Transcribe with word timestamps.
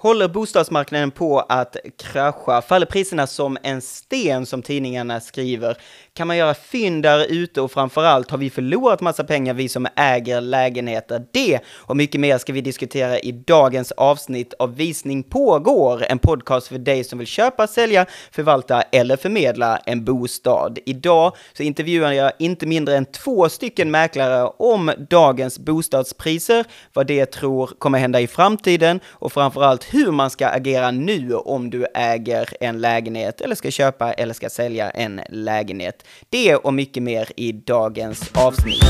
Håller 0.00 0.28
bostadsmarknaden 0.28 1.10
på 1.10 1.40
att 1.40 1.76
krascha? 1.98 2.62
Faller 2.62 2.86
priserna 2.86 3.26
som 3.26 3.58
en 3.62 3.80
sten 3.80 4.46
som 4.46 4.62
tidningarna 4.62 5.20
skriver? 5.20 5.78
Kan 6.18 6.26
man 6.26 6.36
göra 6.36 6.54
fynd 6.54 7.02
där 7.02 7.26
ute 7.28 7.60
och 7.60 7.72
framförallt 7.72 8.30
har 8.30 8.38
vi 8.38 8.50
förlorat 8.50 9.00
massa 9.00 9.24
pengar 9.24 9.54
vi 9.54 9.68
som 9.68 9.86
äger 9.96 10.40
lägenheter? 10.40 11.26
Det 11.32 11.60
och 11.68 11.96
mycket 11.96 12.20
mer 12.20 12.38
ska 12.38 12.52
vi 12.52 12.60
diskutera 12.60 13.18
i 13.18 13.32
dagens 13.32 13.92
avsnitt 13.92 14.54
av 14.58 14.76
Visning 14.76 15.22
pågår, 15.22 16.04
en 16.08 16.18
podcast 16.18 16.68
för 16.68 16.78
dig 16.78 17.04
som 17.04 17.18
vill 17.18 17.28
köpa, 17.28 17.66
sälja, 17.66 18.06
förvalta 18.30 18.82
eller 18.82 19.16
förmedla 19.16 19.76
en 19.76 20.04
bostad. 20.04 20.78
Idag 20.86 21.36
så 21.52 21.62
intervjuar 21.62 22.12
jag 22.12 22.32
inte 22.38 22.66
mindre 22.66 22.96
än 22.96 23.04
två 23.04 23.48
stycken 23.48 23.90
mäklare 23.90 24.50
om 24.58 24.92
dagens 25.10 25.58
bostadspriser, 25.58 26.64
vad 26.92 27.06
det 27.06 27.26
tror 27.26 27.66
kommer 27.66 27.98
hända 27.98 28.20
i 28.20 28.26
framtiden 28.26 29.00
och 29.08 29.32
framförallt 29.32 29.94
hur 29.94 30.10
man 30.10 30.30
ska 30.30 30.48
agera 30.48 30.90
nu 30.90 31.34
om 31.34 31.70
du 31.70 31.86
äger 31.94 32.48
en 32.60 32.80
lägenhet 32.80 33.40
eller 33.40 33.54
ska 33.54 33.70
köpa 33.70 34.12
eller 34.12 34.34
ska 34.34 34.50
sälja 34.50 34.90
en 34.90 35.20
lägenhet. 35.28 36.04
Det 36.28 36.56
och 36.56 36.74
mycket 36.74 37.02
mer 37.02 37.28
i 37.36 37.52
dagens 37.52 38.30
avsnitt. 38.34 38.84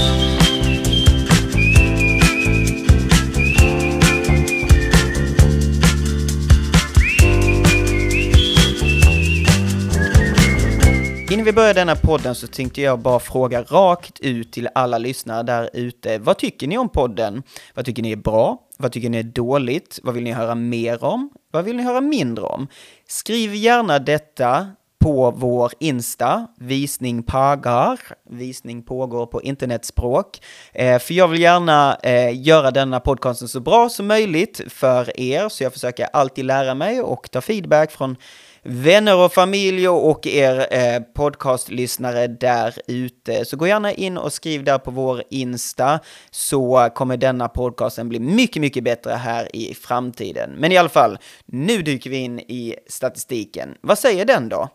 Innan 11.31 11.45
vi 11.45 11.53
börjar 11.53 11.75
denna 11.75 11.97
podden 11.97 12.35
så 12.35 12.47
tänkte 12.47 12.81
jag 12.81 12.99
bara 12.99 13.21
fråga 13.21 13.63
rakt 13.63 14.21
ut 14.21 14.53
till 14.53 14.69
alla 14.75 14.99
lyssnare 14.99 15.43
där 15.43 15.71
ute. 15.73 16.19
Vad 16.19 16.39
tycker 16.39 16.67
ni 16.67 16.79
om 16.79 16.89
podden? 16.89 17.43
Vad 17.75 17.85
tycker 17.85 18.03
ni 18.03 18.13
är 18.13 18.17
bra? 18.17 18.59
Vad 18.79 18.93
tycker 18.93 19.11
ni 19.11 19.19
är 19.19 19.23
dåligt? 19.23 20.01
Vad 20.03 20.15
vill 20.15 20.25
ni 20.25 20.33
höra 20.33 20.55
mer 20.55 21.05
om? 21.05 21.31
Vad 21.53 21.65
vill 21.65 21.77
ni 21.77 21.83
höra 21.83 22.01
mindre 22.01 22.45
om? 22.45 22.69
Skriv 23.07 23.55
gärna 23.55 23.99
detta 23.99 24.67
på 24.99 25.31
vår 25.31 25.73
Insta, 25.81 26.47
visning 26.59 27.23
pagar, 27.23 28.01
visning 28.31 28.83
pågår 28.83 29.27
på 29.27 29.43
internetspråk. 29.43 30.41
Eh, 30.73 30.99
för 30.99 31.15
jag 31.15 31.29
vill 31.29 31.41
gärna 31.41 31.99
eh, 32.03 32.41
göra 32.43 32.71
denna 32.71 33.01
podcasten 33.01 33.49
så 33.49 33.61
bra 33.61 33.89
som 33.89 34.07
möjligt 34.07 34.61
för 34.69 35.21
er, 35.21 35.49
så 35.49 35.63
jag 35.63 35.73
försöker 35.73 36.09
alltid 36.13 36.45
lära 36.45 36.75
mig 36.75 37.01
och 37.01 37.31
ta 37.31 37.41
feedback 37.41 37.91
från 37.91 38.17
vänner 38.63 39.17
och 39.17 39.33
familj 39.33 39.89
och 39.89 40.27
er 40.27 40.67
eh, 40.71 41.01
podcastlyssnare 41.01 42.27
där 42.27 42.75
ute. 42.87 43.45
Så 43.45 43.57
gå 43.57 43.67
gärna 43.67 43.93
in 43.93 44.19
och 44.19 44.33
skriv 44.33 44.65
där 44.65 44.79
på 44.79 44.91
vår 44.91 45.23
Insta 45.31 46.01
så 46.31 46.91
kommer 46.95 47.17
denna 47.17 47.49
podcasten 47.49 48.09
bli 48.09 48.21
mycket, 48.21 48.61
mycket 48.61 48.85
bättre 48.85 49.13
här 49.13 49.57
i 49.57 49.75
framtiden. 49.75 50.51
Men 50.59 50.73
i 50.73 50.77
alla 50.77 50.89
fall, 50.89 51.19
nu 51.47 51.83
dyker 51.83 52.11
vi 52.11 52.17
in 52.17 52.39
i 52.39 52.75
statistiken. 52.89 53.75
Vad 53.81 53.99
säger 53.99 54.25
den 54.25 54.49
då? 54.49 54.69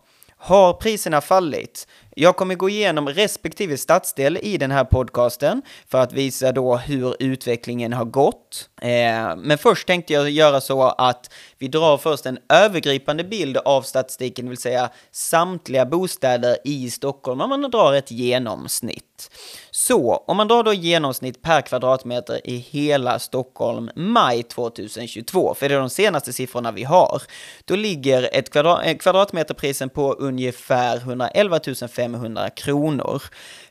Har 0.45 0.73
priserna 0.73 1.21
fallit? 1.21 1.87
Jag 2.15 2.35
kommer 2.35 2.55
gå 2.55 2.69
igenom 2.69 3.09
respektive 3.09 3.77
stadsdel 3.77 4.37
i 4.41 4.57
den 4.57 4.71
här 4.71 4.83
podcasten 4.83 5.61
för 5.87 5.97
att 5.97 6.13
visa 6.13 6.51
då 6.51 6.75
hur 6.75 7.15
utvecklingen 7.19 7.93
har 7.93 8.05
gått. 8.05 8.69
Eh, 8.81 9.35
men 9.37 9.57
först 9.57 9.87
tänkte 9.87 10.13
jag 10.13 10.29
göra 10.29 10.61
så 10.61 10.83
att 10.83 11.33
vi 11.57 11.67
drar 11.67 11.97
först 11.97 12.25
en 12.25 12.39
övergripande 12.49 13.23
bild 13.23 13.57
av 13.57 13.81
statistiken, 13.81 14.45
det 14.45 14.49
vill 14.49 14.57
säga 14.57 14.89
samtliga 15.11 15.85
bostäder 15.85 16.57
i 16.63 16.89
Stockholm, 16.89 17.41
om 17.41 17.49
man 17.49 17.71
drar 17.71 17.93
ett 17.93 18.11
genomsnitt. 18.11 19.31
Så, 19.71 20.23
om 20.27 20.37
man 20.37 20.47
drar 20.47 20.63
då 20.63 20.73
genomsnitt 20.73 21.41
per 21.41 21.61
kvadratmeter 21.61 22.47
i 22.47 22.57
hela 22.57 23.19
Stockholm 23.19 23.89
maj 23.95 24.43
2022, 24.43 25.53
för 25.53 25.69
det 25.69 25.75
är 25.75 25.79
de 25.79 25.89
senaste 25.89 26.33
siffrorna 26.33 26.71
vi 26.71 26.83
har, 26.83 27.21
då 27.65 27.75
ligger 27.75 28.29
ett 28.33 28.49
kvadrat 28.49 28.85
eh, 28.85 28.97
kvadratmeterprisen 28.97 29.89
på 29.89 30.13
ungefär 30.13 30.97
111 30.97 31.59
500 31.91 32.02
500 32.03 32.49
kronor. 32.49 33.21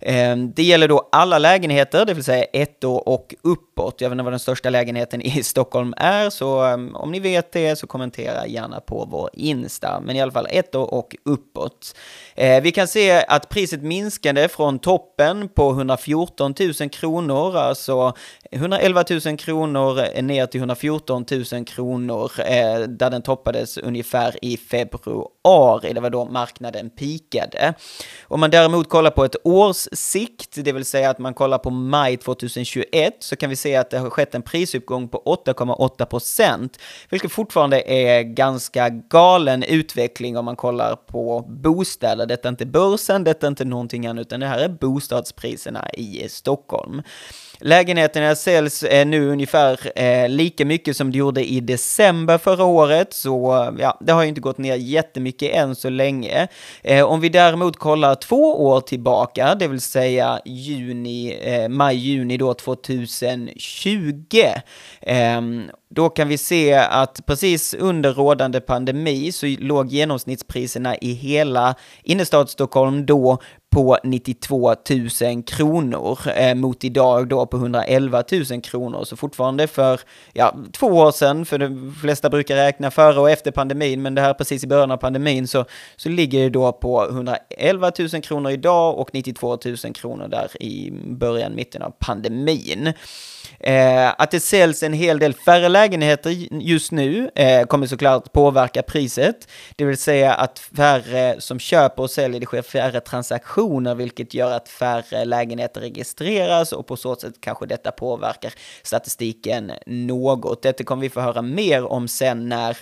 Ehm, 0.00 0.52
det 0.52 0.62
gäller 0.62 0.88
då 0.88 1.08
alla 1.12 1.38
lägenheter, 1.38 2.04
det 2.04 2.14
vill 2.14 2.24
säga 2.24 2.44
ett 2.44 2.84
år 2.84 3.08
och 3.08 3.34
uppåt. 3.42 4.00
Jag 4.00 4.10
vet 4.10 4.14
inte 4.14 4.24
vad 4.24 4.32
den 4.32 4.40
största 4.40 4.70
lägenheten 4.70 5.22
i 5.22 5.42
Stockholm 5.42 5.94
är, 5.96 6.30
så 6.30 6.62
ehm, 6.62 6.96
om 6.96 7.12
ni 7.12 7.20
vet 7.20 7.52
det 7.52 7.76
så 7.76 7.86
kommentera 7.86 8.46
gärna 8.46 8.80
på 8.80 9.08
vår 9.10 9.30
Insta. 9.32 10.00
Men 10.00 10.16
i 10.16 10.20
alla 10.22 10.32
fall 10.32 10.46
ett 10.50 10.74
år 10.74 10.94
och 10.94 11.16
uppåt. 11.24 11.96
Ehm, 12.34 12.62
vi 12.62 12.72
kan 12.72 12.88
se 12.88 13.24
att 13.28 13.48
priset 13.48 13.82
minskade 13.82 14.48
från 14.48 14.78
toppen 14.78 15.48
på 15.48 15.70
114 15.70 16.54
000 16.80 16.90
kronor, 16.90 17.56
alltså 17.56 18.14
111 18.52 19.04
000 19.24 19.36
kronor 19.36 20.00
eh, 20.14 20.22
ner 20.22 20.46
till 20.46 20.60
114 20.60 21.24
000 21.52 21.64
kronor, 21.64 22.32
eh, 22.38 22.80
där 22.88 23.10
den 23.10 23.22
toppades 23.22 23.78
ungefär 23.78 24.44
i 24.44 24.56
februari. 24.56 25.92
Det 25.92 26.00
var 26.00 26.10
då 26.10 26.24
marknaden 26.24 26.90
pikade. 26.90 27.74
Om 28.24 28.40
man 28.40 28.50
däremot 28.50 28.88
kollar 28.88 29.10
på 29.10 29.24
ett 29.24 29.36
års 29.44 29.88
sikt, 29.92 30.64
det 30.64 30.72
vill 30.72 30.84
säga 30.84 31.10
att 31.10 31.18
man 31.18 31.34
kollar 31.34 31.58
på 31.58 31.70
maj 31.70 32.16
2021, 32.16 33.16
så 33.18 33.36
kan 33.36 33.50
vi 33.50 33.56
se 33.56 33.76
att 33.76 33.90
det 33.90 33.98
har 33.98 34.10
skett 34.10 34.34
en 34.34 34.42
prisuppgång 34.42 35.08
på 35.08 35.38
8,8 35.46 36.04
procent, 36.04 36.78
vilket 37.10 37.32
fortfarande 37.32 37.92
är 37.92 38.22
ganska 38.22 38.88
galen 38.88 39.62
utveckling 39.62 40.36
om 40.36 40.44
man 40.44 40.56
kollar 40.56 40.96
på 40.96 41.44
bostäder. 41.48 42.26
Detta 42.26 42.48
är 42.48 42.50
inte 42.50 42.66
börsen, 42.66 43.24
detta 43.24 43.46
är 43.46 43.48
inte 43.48 43.64
någonting 43.64 44.06
annat, 44.06 44.20
utan 44.26 44.40
det 44.40 44.46
här 44.46 44.58
är 44.58 44.68
bostadspriserna 44.68 45.90
i 45.92 46.28
Stockholm. 46.28 47.02
Lägenheterna 47.64 48.34
säljs 48.34 48.82
eh, 48.82 49.06
nu 49.06 49.28
ungefär 49.28 49.78
eh, 49.96 50.28
lika 50.28 50.64
mycket 50.64 50.96
som 50.96 51.12
det 51.12 51.18
gjorde 51.18 51.44
i 51.44 51.60
december 51.60 52.38
förra 52.38 52.64
året, 52.64 53.12
så 53.12 53.68
ja, 53.78 53.98
det 54.00 54.12
har 54.12 54.22
ju 54.22 54.28
inte 54.28 54.40
gått 54.40 54.58
ner 54.58 54.76
jättemycket 54.76 55.54
än 55.54 55.74
så 55.74 55.90
länge. 55.90 56.48
Eh, 56.82 57.04
om 57.04 57.20
vi 57.20 57.28
däremot 57.28 57.76
kollar 57.76 58.14
två 58.14 58.66
år 58.66 58.80
tillbaka, 58.80 59.54
det 59.54 59.68
vill 59.68 59.80
säga 59.80 60.40
juni, 60.44 61.38
eh, 61.42 61.68
maj-juni 61.68 62.36
då 62.36 62.54
2020, 62.54 64.46
ehm, 65.00 65.70
då 65.90 66.08
kan 66.08 66.28
vi 66.28 66.38
se 66.38 66.74
att 66.74 67.26
precis 67.26 67.74
under 67.74 68.12
rådande 68.12 68.60
pandemi 68.60 69.32
så 69.32 69.46
låg 69.58 69.88
genomsnittspriserna 69.92 70.96
i 70.96 71.12
hela 71.12 71.74
innerstadsstockholm 72.02 73.06
då 73.06 73.38
på 73.72 73.98
92 74.04 74.74
000 75.20 75.42
kronor 75.42 76.18
eh, 76.36 76.54
mot 76.54 76.84
idag 76.84 77.28
då 77.28 77.46
på 77.46 77.56
111 77.56 78.24
000 78.50 78.62
kronor. 78.62 79.04
Så 79.04 79.16
fortfarande 79.16 79.66
för 79.66 80.00
ja, 80.32 80.54
två 80.72 80.86
år 80.86 81.10
sedan, 81.12 81.44
för 81.44 81.58
de 81.58 81.94
flesta 82.00 82.30
brukar 82.30 82.56
räkna 82.56 82.90
före 82.90 83.20
och 83.20 83.30
efter 83.30 83.50
pandemin, 83.50 84.02
men 84.02 84.14
det 84.14 84.20
här 84.20 84.34
precis 84.34 84.64
i 84.64 84.66
början 84.66 84.90
av 84.90 84.96
pandemin 84.96 85.48
så, 85.48 85.64
så 85.96 86.08
ligger 86.08 86.42
det 86.42 86.50
då 86.50 86.72
på 86.72 87.08
111 87.08 87.92
000 87.98 88.22
kronor 88.22 88.50
idag 88.50 88.98
och 88.98 89.10
92 89.12 89.58
000 89.64 89.76
kronor 89.94 90.28
där 90.28 90.62
i 90.62 90.90
början, 91.06 91.54
mitten 91.54 91.82
av 91.82 91.90
pandemin. 91.98 92.92
Eh, 93.60 94.10
att 94.18 94.30
det 94.30 94.40
säljs 94.40 94.82
en 94.82 94.92
hel 94.92 95.18
del 95.18 95.34
färre 95.34 95.68
lägenheter 95.68 96.30
just 96.50 96.92
nu 96.92 97.30
eh, 97.34 97.66
kommer 97.66 97.86
såklart 97.86 98.32
påverka 98.32 98.82
priset. 98.82 99.48
Det 99.76 99.84
vill 99.84 99.96
säga 99.96 100.34
att 100.34 100.58
färre 100.58 101.40
som 101.40 101.58
köper 101.58 102.02
och 102.02 102.10
säljer, 102.10 102.40
det 102.40 102.46
sker 102.46 102.62
färre 102.62 103.00
transaktioner, 103.00 103.61
vilket 103.94 104.34
gör 104.34 104.52
att 104.52 104.68
färre 104.68 105.24
lägenheter 105.24 105.80
registreras 105.80 106.72
och 106.72 106.86
på 106.86 106.96
så 106.96 107.16
sätt 107.16 107.34
kanske 107.40 107.66
detta 107.66 107.92
påverkar 107.92 108.54
statistiken 108.82 109.72
något. 109.86 110.62
Detta 110.62 110.84
kommer 110.84 111.02
vi 111.02 111.10
få 111.10 111.20
höra 111.20 111.42
mer 111.42 111.84
om 111.84 112.08
sen 112.08 112.48
när 112.48 112.76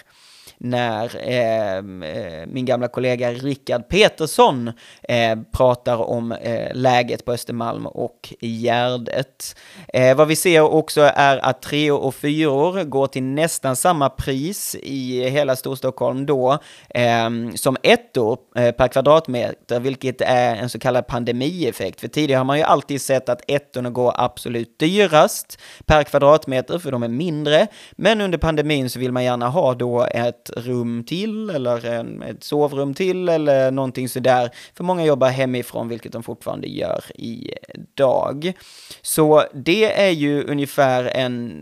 när 0.62 1.28
eh, 1.28 1.76
eh, 1.76 2.46
min 2.46 2.64
gamla 2.64 2.88
kollega 2.88 3.32
Rickard 3.32 3.88
Petersson 3.88 4.72
eh, 5.02 5.38
pratar 5.52 5.96
om 5.96 6.32
eh, 6.32 6.74
läget 6.74 7.24
på 7.24 7.32
Östermalm 7.32 7.86
och 7.86 8.34
Gärdet. 8.40 9.56
Eh, 9.88 10.16
vad 10.16 10.28
vi 10.28 10.36
ser 10.36 10.60
också 10.60 11.00
är 11.14 11.38
att 11.38 11.62
treor 11.62 11.98
och 11.98 12.14
fyror 12.14 12.84
går 12.84 13.06
till 13.06 13.22
nästan 13.22 13.76
samma 13.76 14.08
pris 14.08 14.76
i 14.82 15.28
hela 15.28 15.56
Storstockholm 15.56 16.26
då 16.26 16.58
eh, 16.88 17.30
som 17.54 17.76
ettor 17.82 18.38
eh, 18.56 18.70
per 18.70 18.88
kvadratmeter, 18.88 19.80
vilket 19.80 20.20
är 20.20 20.56
en 20.56 20.68
så 20.68 20.78
kallad 20.78 21.06
pandemieffekt. 21.06 22.00
För 22.00 22.08
tidigare 22.08 22.38
har 22.38 22.44
man 22.44 22.58
ju 22.58 22.64
alltid 22.64 23.00
sett 23.00 23.28
att 23.28 23.50
ettorna 23.50 23.90
går 23.90 24.14
absolut 24.16 24.78
dyrast 24.78 25.58
per 25.86 26.02
kvadratmeter, 26.02 26.78
för 26.78 26.92
de 26.92 27.02
är 27.02 27.08
mindre. 27.08 27.66
Men 27.92 28.20
under 28.20 28.38
pandemin 28.38 28.90
så 28.90 28.98
vill 28.98 29.12
man 29.12 29.24
gärna 29.24 29.48
ha 29.48 29.74
då 29.74 30.04
ett 30.04 30.49
rum 30.56 31.04
till 31.04 31.50
eller 31.50 31.86
en, 31.86 32.22
ett 32.22 32.44
sovrum 32.44 32.94
till 32.94 33.28
eller 33.28 33.70
någonting 33.70 34.08
sådär. 34.08 34.50
För 34.74 34.84
många 34.84 35.04
jobbar 35.04 35.28
hemifrån, 35.28 35.88
vilket 35.88 36.12
de 36.12 36.22
fortfarande 36.22 36.68
gör 36.68 37.04
idag. 37.14 38.52
Så 39.02 39.44
det 39.54 40.00
är 40.00 40.10
ju 40.10 40.44
ungefär 40.44 41.04
en 41.04 41.60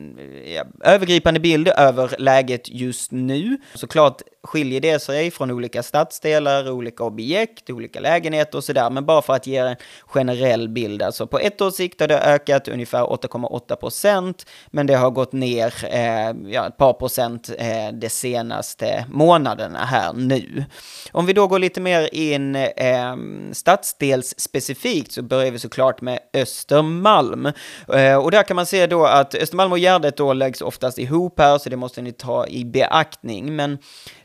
ja, 0.54 0.64
övergripande 0.80 1.40
bild 1.40 1.68
över 1.68 2.16
läget 2.18 2.68
just 2.68 3.12
nu. 3.12 3.58
Såklart 3.74 4.22
skiljer 4.42 4.80
det 4.80 4.98
sig 4.98 5.30
från 5.30 5.50
olika 5.50 5.82
stadsdelar, 5.82 6.70
olika 6.70 7.04
objekt, 7.04 7.70
olika 7.70 8.00
lägenheter 8.00 8.58
och 8.58 8.64
sådär. 8.64 8.90
Men 8.90 9.06
bara 9.06 9.22
för 9.22 9.32
att 9.32 9.46
ge 9.46 9.56
en 9.56 9.76
generell 10.06 10.68
bild, 10.68 11.02
alltså 11.02 11.26
på 11.26 11.38
ett 11.38 11.60
års 11.60 11.74
sikt 11.74 12.00
har 12.00 12.08
det 12.08 12.20
ökat 12.20 12.68
ungefär 12.68 13.02
8,8 13.02 13.76
procent, 13.76 14.46
men 14.70 14.86
det 14.86 14.94
har 14.94 15.10
gått 15.10 15.32
ner 15.32 15.74
eh, 15.84 16.52
ja, 16.52 16.66
ett 16.66 16.76
par 16.76 16.92
procent 16.92 17.50
eh, 17.58 17.92
det 17.92 18.10
senaste 18.10 18.77
månaderna 19.08 19.84
här 19.84 20.12
nu. 20.12 20.64
Om 21.12 21.26
vi 21.26 21.32
då 21.32 21.46
går 21.46 21.58
lite 21.58 21.80
mer 21.80 22.14
in 22.14 22.56
eh, 22.56 23.16
stadsdelsspecifikt 23.52 25.12
så 25.12 25.22
börjar 25.22 25.50
vi 25.50 25.58
såklart 25.58 26.00
med 26.00 26.18
Östermalm. 26.34 27.46
Eh, 27.94 28.16
och 28.16 28.30
där 28.30 28.42
kan 28.42 28.56
man 28.56 28.66
se 28.66 28.86
då 28.86 29.06
att 29.06 29.34
Östermalm 29.34 29.72
och 29.72 29.78
Gärdet 29.78 30.16
då 30.16 30.32
läggs 30.32 30.60
oftast 30.60 30.98
ihop 30.98 31.38
här, 31.40 31.58
så 31.58 31.70
det 31.70 31.76
måste 31.76 32.02
ni 32.02 32.12
ta 32.12 32.46
i 32.46 32.64
beaktning. 32.64 33.56
Men 33.56 33.78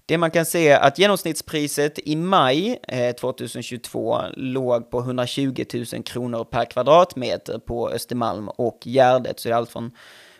det 0.06 0.18
man 0.18 0.32
kan 0.32 0.46
se 0.46 0.70
är 0.70 0.80
att 0.80 1.00
genomsnittspriset 1.00 2.00
i 2.00 2.16
maj 2.16 2.80
eh, 2.88 3.16
2022 3.16 4.22
låg 4.34 4.92
på 4.92 5.00
120 5.00 5.66
000 5.74 6.04
kronor 6.04 6.44
per 6.44 6.66
kvadratmeter 6.66 7.60
på 7.60 7.90
Östermalm 7.90 8.50
och 8.50 8.80
Gärdet. 8.84 9.40
Så 9.40 9.50
det 9.50 9.54
är 9.54 9.58
allt 9.58 9.72
från 9.72 9.92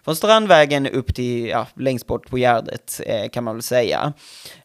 från 0.06 0.16
Strandvägen 0.16 0.88
upp 0.88 1.16
till, 1.16 1.48
ja, 1.48 1.68
längst 1.76 2.08
bort 2.08 2.30
på 2.30 2.38
Gärdet 2.38 3.02
eh, 3.06 3.30
kan 3.30 3.44
man 3.44 3.56
väl 3.56 3.64
säga. 3.64 4.14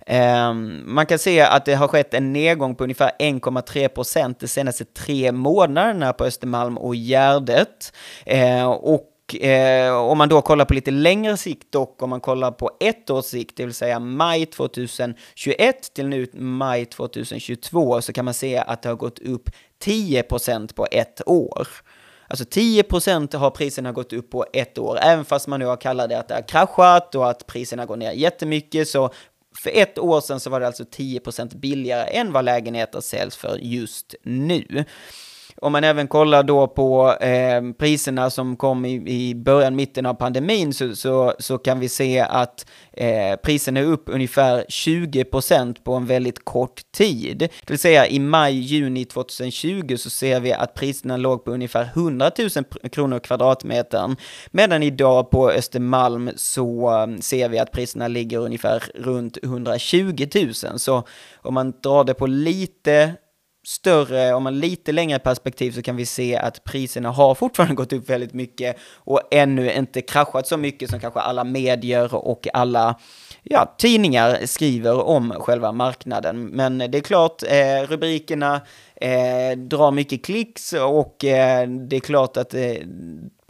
Eh, 0.07 0.55
man 0.85 1.07
kan 1.07 1.19
se 1.19 1.41
att 1.41 1.65
det 1.65 1.75
har 1.75 1.89
skett 1.89 2.15
en 2.15 2.33
nedgång 2.33 2.75
på 2.75 2.85
ungefär 2.85 3.11
1,3 3.19 3.89
procent 3.89 4.41
de 4.41 4.49
senaste 4.49 4.85
tre 4.85 5.33
månaderna 5.33 6.13
på 6.13 6.25
Östermalm 6.25 6.79
och 6.79 6.95
Gärdet. 6.95 7.93
Eh, 8.27 8.71
och 8.71 9.45
eh, 9.45 9.95
om 9.95 10.19
man 10.19 10.29
då 10.29 10.43
kollar 10.43 10.65
på 10.65 10.75
lite 10.75 10.91
längre 10.91 11.37
sikt 11.37 11.73
dock, 11.73 12.03
om 12.03 12.11
man 12.11 12.21
kollar 12.21 12.51
på 12.51 12.71
ett 12.81 13.11
års 13.11 13.25
sikt, 13.25 13.57
det 13.57 13.65
vill 13.65 13.75
säga 13.75 13.99
maj 13.99 14.47
2021 14.47 15.95
till 15.95 16.09
nu 16.09 16.27
maj 16.33 16.85
2022, 16.87 18.01
så 18.01 18.13
kan 18.13 18.25
man 18.25 18.35
se 18.35 18.57
att 18.57 18.83
det 18.83 18.89
har 18.89 18.97
gått 18.97 19.19
upp 19.19 19.51
10 19.79 20.23
procent 20.23 20.75
på 20.75 20.87
ett 20.91 21.23
år. 21.27 21.69
Alltså 22.31 22.45
10% 22.45 23.37
har 23.37 23.51
priserna 23.51 23.93
gått 23.93 24.13
upp 24.13 24.31
på 24.31 24.47
ett 24.53 24.79
år, 24.79 24.99
även 25.03 25.25
fast 25.25 25.47
man 25.47 25.61
nu 25.61 25.67
har 25.67 25.77
kallat 25.77 26.09
det 26.09 26.19
att 26.19 26.29
det 26.29 26.35
har 26.35 26.49
kraschat 26.49 27.15
och 27.15 27.31
att 27.31 27.47
priserna 27.47 27.87
går 27.87 27.97
ner 27.97 28.13
jättemycket, 28.13 28.89
så 28.89 29.11
för 29.63 29.71
ett 29.75 29.99
år 29.99 30.21
sedan 30.21 30.41
så 30.41 30.51
var 30.51 30.61
det 30.61 30.67
alltså 30.67 30.85
10% 30.85 31.57
billigare 31.57 32.05
än 32.05 32.33
vad 32.33 32.45
lägenheter 32.45 33.01
säljs 33.01 33.37
för 33.37 33.59
just 33.63 34.15
nu. 34.23 34.85
Om 35.61 35.73
man 35.73 35.85
även 35.85 36.09
kollar 36.09 36.43
då 36.43 36.67
på 36.67 37.15
eh, 37.21 37.63
priserna 37.79 38.31
som 38.31 38.57
kom 38.57 38.85
i, 38.85 38.95
i 39.07 39.35
början, 39.35 39.77
mitten 39.77 40.07
av 40.07 40.15
pandemin 40.15 40.75
så, 40.75 40.97
så, 40.97 41.35
så 41.39 41.59
kan 41.59 41.81
vi 41.81 41.89
se 41.89 42.21
att 42.21 42.67
eh, 42.93 43.37
priserna 43.37 43.81
är 43.81 43.85
upp 43.85 44.05
ungefär 44.07 44.65
20% 44.69 45.83
på 45.83 45.95
en 45.95 46.07
väldigt 46.07 46.45
kort 46.45 46.83
tid. 46.93 47.39
Det 47.39 47.71
vill 47.71 47.79
säga 47.79 48.07
i 48.07 48.19
maj, 48.19 48.55
juni 48.55 49.05
2020 49.05 49.97
så 49.97 50.11
ser 50.11 50.41
vi 50.41 50.53
att 50.53 50.75
priserna 50.75 51.17
låg 51.17 51.45
på 51.45 51.51
ungefär 51.51 51.91
100 51.95 52.31
000 52.39 52.91
kronor 52.91 53.19
kvadratmetern. 53.19 54.17
Medan 54.51 54.83
idag 54.83 55.31
på 55.31 55.51
Östermalm 55.51 56.31
så 56.37 56.91
um, 57.03 57.23
ser 57.23 57.49
vi 57.49 57.59
att 57.59 57.73
priserna 57.73 58.09
ligger 58.09 58.39
ungefär 58.39 58.83
runt 58.95 59.39
120 59.43 60.27
000. 60.35 60.55
Så 60.55 61.03
om 61.37 61.55
man 61.55 61.73
drar 61.83 62.05
det 62.05 62.15
på 62.15 62.27
lite 62.27 63.15
större, 63.69 64.35
om 64.35 64.43
man 64.43 64.61
lite 64.61 64.93
längre 64.93 65.19
perspektiv 65.19 65.73
så 65.73 65.83
kan 65.83 65.97
vi 65.97 66.07
se 66.07 66.37
att 66.37 66.65
priserna 66.65 67.11
har 67.11 67.35
fortfarande 67.35 67.75
gått 67.75 67.93
upp 67.93 68.11
väldigt 68.11 68.35
mycket 68.35 68.77
och 68.95 69.21
ännu 69.31 69.73
inte 69.73 70.03
kraschat 70.03 70.47
så 70.47 70.57
mycket 70.57 70.91
som 70.91 71.01
kanske 71.01 71.21
alla 71.21 71.45
medier 71.45 72.15
och 72.15 72.47
alla 72.53 72.99
ja, 73.43 73.75
tidningar 73.79 74.47
skriver 74.47 75.07
om 75.07 75.33
själva 75.33 75.73
marknaden. 75.73 76.47
Men 76.47 76.79
det 76.79 76.99
är 76.99 77.01
klart, 77.01 77.43
eh, 77.43 77.89
rubrikerna 77.89 78.61
eh, 79.01 79.59
drar 79.59 79.91
mycket 79.91 80.25
klicks 80.25 80.73
och 80.73 81.25
eh, 81.25 81.69
det 81.69 81.97
är 81.97 82.01
klart 82.01 82.37
att 82.37 82.55
eh, 82.55 82.77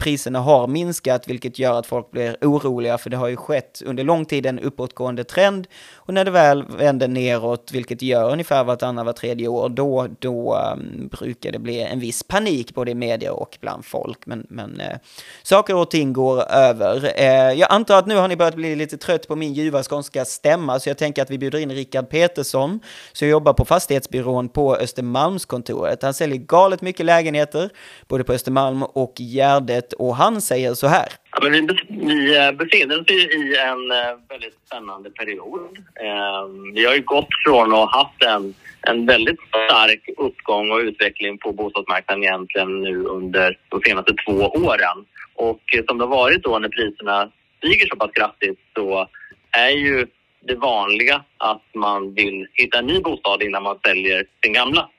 priserna 0.03 0.39
har 0.39 0.67
minskat, 0.67 1.27
vilket 1.27 1.59
gör 1.59 1.79
att 1.79 1.85
folk 1.85 2.11
blir 2.11 2.37
oroliga, 2.41 2.97
för 2.97 3.09
det 3.09 3.17
har 3.17 3.27
ju 3.27 3.35
skett 3.35 3.81
under 3.85 4.03
lång 4.03 4.25
tid 4.25 4.45
en 4.45 4.59
uppåtgående 4.59 5.23
trend. 5.23 5.67
Och 5.95 6.13
när 6.13 6.25
det 6.25 6.31
väl 6.31 6.65
vänder 6.77 7.07
neråt, 7.07 7.71
vilket 7.73 8.01
gör 8.01 8.31
ungefär 8.31 8.63
vartannat, 8.63 9.05
var 9.05 9.13
tredje 9.13 9.47
år, 9.47 9.69
då, 9.69 10.07
då 10.19 10.57
um, 10.73 11.07
brukar 11.07 11.51
det 11.51 11.59
bli 11.59 11.81
en 11.81 11.99
viss 11.99 12.23
panik 12.23 12.73
både 12.73 12.91
i 12.91 12.95
media 12.95 13.33
och 13.33 13.57
bland 13.61 13.85
folk. 13.85 14.25
Men, 14.25 14.47
men 14.49 14.81
uh, 14.81 14.97
saker 15.43 15.75
och 15.75 15.91
ting 15.91 16.13
går 16.13 16.51
över. 16.51 16.95
Uh, 17.05 17.59
jag 17.59 17.71
antar 17.71 17.99
att 17.99 18.07
nu 18.07 18.15
har 18.15 18.27
ni 18.27 18.35
börjat 18.35 18.55
bli 18.55 18.75
lite 18.75 18.97
trött 18.97 19.27
på 19.27 19.35
min 19.35 19.53
ljuva 19.53 19.83
skånska 19.83 20.25
stämma, 20.25 20.79
så 20.79 20.89
jag 20.89 20.97
tänker 20.97 21.21
att 21.21 21.31
vi 21.31 21.37
bjuder 21.37 21.59
in 21.59 21.71
Rickard 21.71 22.09
Petersson, 22.09 22.79
som 23.13 23.27
jobbar 23.27 23.53
på 23.53 23.65
fastighetsbyrån 23.65 24.49
på 24.49 24.75
Östermalm 24.75 25.38
Stockholmskontoret. 25.39 26.03
Han 26.03 26.13
säljer 26.13 26.37
galet 26.37 26.81
mycket 26.81 27.05
lägenheter, 27.05 27.69
både 28.07 28.23
på 28.23 28.33
Östermalm 28.33 28.83
och 28.83 29.13
Gärdet 29.17 29.93
och 29.93 30.15
han 30.15 30.41
säger 30.41 30.73
så 30.73 30.87
här. 30.87 31.07
Ja, 31.31 31.39
men 31.41 31.51
vi, 31.51 31.67
vi 31.89 32.37
eh, 32.37 32.51
befinner 32.51 33.01
oss 33.01 33.09
i 33.09 33.55
en 33.57 33.91
eh, 33.91 34.17
väldigt 34.29 34.57
spännande 34.67 35.09
period. 35.09 35.77
Ehm, 36.01 36.73
vi 36.73 36.85
har 36.85 36.95
ju 36.95 37.01
gått 37.01 37.27
från 37.45 37.73
att 37.73 37.79
ha 37.79 37.97
haft 37.99 38.23
en, 38.23 38.53
en 38.81 39.05
väldigt 39.05 39.39
stark 39.47 40.09
uppgång 40.17 40.71
och 40.71 40.79
utveckling 40.79 41.37
på 41.37 41.51
bostadsmarknaden 41.51 42.23
egentligen 42.23 42.81
nu 42.81 43.03
under 43.03 43.57
de 43.69 43.81
senaste 43.81 44.13
två 44.25 44.37
åren. 44.47 45.05
Och 45.35 45.61
eh, 45.77 45.83
som 45.87 45.97
det 45.97 46.03
har 46.03 46.15
varit 46.15 46.43
då 46.43 46.59
när 46.59 46.69
priserna 46.69 47.31
stiger 47.57 47.87
så 47.89 47.95
pass 47.95 48.11
kraftigt 48.13 48.59
så 48.75 49.07
är 49.51 49.69
ju 49.69 50.07
det 50.47 50.55
vanliga 50.55 51.23
att 51.37 51.63
man 51.75 52.13
vill 52.13 52.47
hitta 52.53 52.79
en 52.79 52.87
ny 52.87 52.99
bostad 53.01 53.43
innan 53.43 53.63
man 53.63 53.79
säljer 53.85 54.25
sin 54.43 54.53
gamla. 54.53 54.89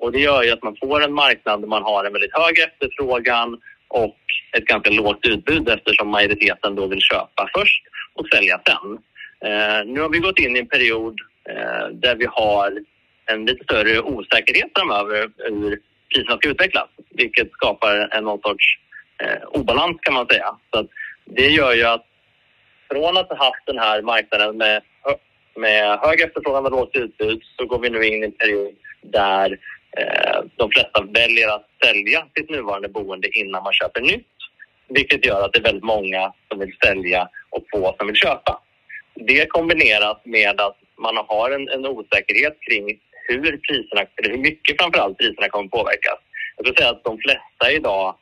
Och 0.00 0.12
det 0.12 0.18
gör 0.18 0.42
ju 0.42 0.50
att 0.50 0.62
man 0.62 0.76
får 0.76 1.04
en 1.04 1.12
marknad 1.12 1.60
där 1.60 1.68
man 1.68 1.82
har 1.82 2.04
en 2.04 2.12
väldigt 2.12 2.36
hög 2.36 2.58
efterfrågan 2.58 3.60
och 3.88 4.16
ett 4.56 4.64
ganska 4.64 4.90
lågt 4.90 5.26
utbud 5.26 5.68
eftersom 5.68 6.08
majoriteten 6.08 6.74
då 6.74 6.86
vill 6.86 7.00
köpa 7.00 7.50
först 7.54 7.82
och 8.14 8.26
sälja 8.32 8.60
sen. 8.66 8.98
Eh, 9.44 9.86
nu 9.86 10.00
har 10.00 10.08
vi 10.08 10.18
gått 10.18 10.38
in 10.38 10.56
i 10.56 10.58
en 10.58 10.68
period 10.68 11.20
eh, 11.48 11.88
där 11.92 12.16
vi 12.16 12.26
har 12.30 12.72
en 13.26 13.46
lite 13.46 13.64
större 13.64 14.00
osäkerhet 14.00 14.70
framöver 14.76 15.30
hur 15.36 15.80
priserna 16.14 16.36
ska 16.36 16.48
utvecklas, 16.48 16.88
vilket 17.10 17.52
skapar 17.52 18.08
en 18.12 18.24
någon 18.24 18.40
sorts 18.40 18.78
eh, 19.22 19.48
obalans 19.48 19.96
kan 20.00 20.14
man 20.14 20.26
säga. 20.26 20.56
Så 20.74 20.88
det 21.24 21.48
gör 21.48 21.74
ju 21.74 21.84
att 21.84 22.04
från 22.90 23.16
att 23.16 23.28
ha 23.28 23.36
haft 23.36 23.66
den 23.66 23.78
här 23.78 24.02
marknaden 24.02 24.56
med, 24.56 24.82
med 25.56 25.98
hög 25.98 26.20
efterfrågan 26.20 26.64
och 26.64 26.70
lågt 26.70 26.96
utbud 26.96 27.42
så 27.56 27.66
går 27.66 27.78
vi 27.78 27.90
nu 27.90 28.06
in 28.06 28.22
i 28.22 28.26
en 28.26 28.32
period 28.32 28.74
där 29.02 29.58
Eh, 29.96 30.40
de 30.56 30.70
flesta 30.70 31.02
väljer 31.02 31.48
att 31.48 31.66
sälja 31.84 32.26
sitt 32.36 32.50
nuvarande 32.50 32.88
boende 32.88 33.28
innan 33.38 33.62
man 33.62 33.72
köper 33.72 34.00
nytt. 34.00 34.26
Vilket 34.88 35.24
gör 35.26 35.44
att 35.44 35.52
det 35.52 35.58
är 35.58 35.62
väldigt 35.62 35.84
många 35.84 36.32
som 36.48 36.58
vill 36.58 36.76
sälja 36.84 37.28
och 37.50 37.64
få 37.72 37.94
som 37.98 38.06
vill 38.06 38.16
köpa. 38.16 38.60
Det 39.14 39.46
kombinerat 39.46 40.20
med 40.24 40.60
att 40.60 40.76
man 40.98 41.16
har 41.16 41.50
en, 41.50 41.68
en 41.68 41.86
osäkerhet 41.86 42.56
kring 42.60 42.98
hur 43.28 43.56
priserna, 43.56 44.02
eller 44.16 44.30
hur 44.30 44.42
mycket 44.42 44.80
framförallt 44.80 45.18
priserna 45.18 45.48
kommer 45.48 45.68
påverkas. 45.68 46.18
Jag 46.56 46.66
skulle 46.66 46.78
säga 46.78 46.90
att 46.90 47.04
de 47.04 47.18
flesta 47.18 47.72
idag 47.72 48.14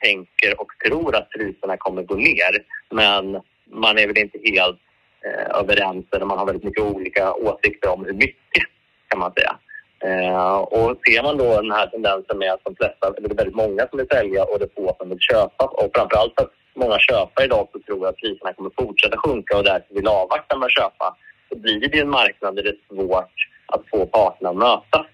tänker 0.00 0.60
och 0.60 0.72
tror 0.86 1.16
att 1.16 1.30
priserna 1.30 1.76
kommer 1.76 2.02
gå 2.02 2.14
ner. 2.14 2.52
Men 2.90 3.42
man 3.70 3.98
är 3.98 4.06
väl 4.06 4.18
inte 4.18 4.38
helt 4.44 4.80
eh, 5.24 5.58
överens 5.60 6.06
eller 6.12 6.26
man 6.26 6.38
har 6.38 6.46
väldigt 6.46 6.64
mycket 6.64 6.82
olika 6.82 7.34
åsikter 7.34 7.88
om 7.90 8.04
hur 8.04 8.12
mycket 8.12 8.64
kan 9.08 9.18
man 9.18 9.32
säga. 9.32 9.58
Eh, 10.04 10.56
och 10.56 10.96
ser 11.06 11.22
man 11.22 11.38
då 11.38 11.60
den 11.60 11.70
här 11.70 11.86
tendensen 11.86 12.38
med 12.38 12.52
att 12.52 12.64
de 12.64 12.76
flesta, 12.76 13.06
eller 13.06 13.28
det 13.28 13.34
är 13.34 13.36
väldigt 13.36 13.62
många 13.64 13.86
som 13.88 13.98
vill 13.98 14.08
sälja 14.08 14.44
och 14.44 14.58
det 14.58 14.64
är 14.64 14.82
få 14.82 14.96
som 14.98 15.08
vill 15.08 15.18
köpa 15.20 15.64
och 15.64 15.90
framförallt 15.94 16.40
att 16.40 16.50
många 16.74 16.98
köpare 16.98 17.44
idag 17.44 17.68
så 17.72 17.78
tror 17.78 18.06
att 18.06 18.16
priserna 18.16 18.52
kommer 18.52 18.70
fortsätta 18.78 19.16
sjunka 19.16 19.56
och 19.56 19.64
därför 19.64 19.94
vill 19.94 20.08
avvakta 20.08 20.56
med 20.56 20.66
att 20.66 20.78
köpa, 20.80 21.16
så 21.48 21.58
blir 21.58 21.88
det 21.88 22.00
en 22.00 22.10
marknad 22.10 22.56
där 22.56 22.62
det 22.62 22.68
är 22.68 22.94
svårt 22.94 23.34
att 23.66 23.82
få 23.90 24.06
parterna 24.06 24.50
att 24.50 24.56
mötas. 24.56 25.06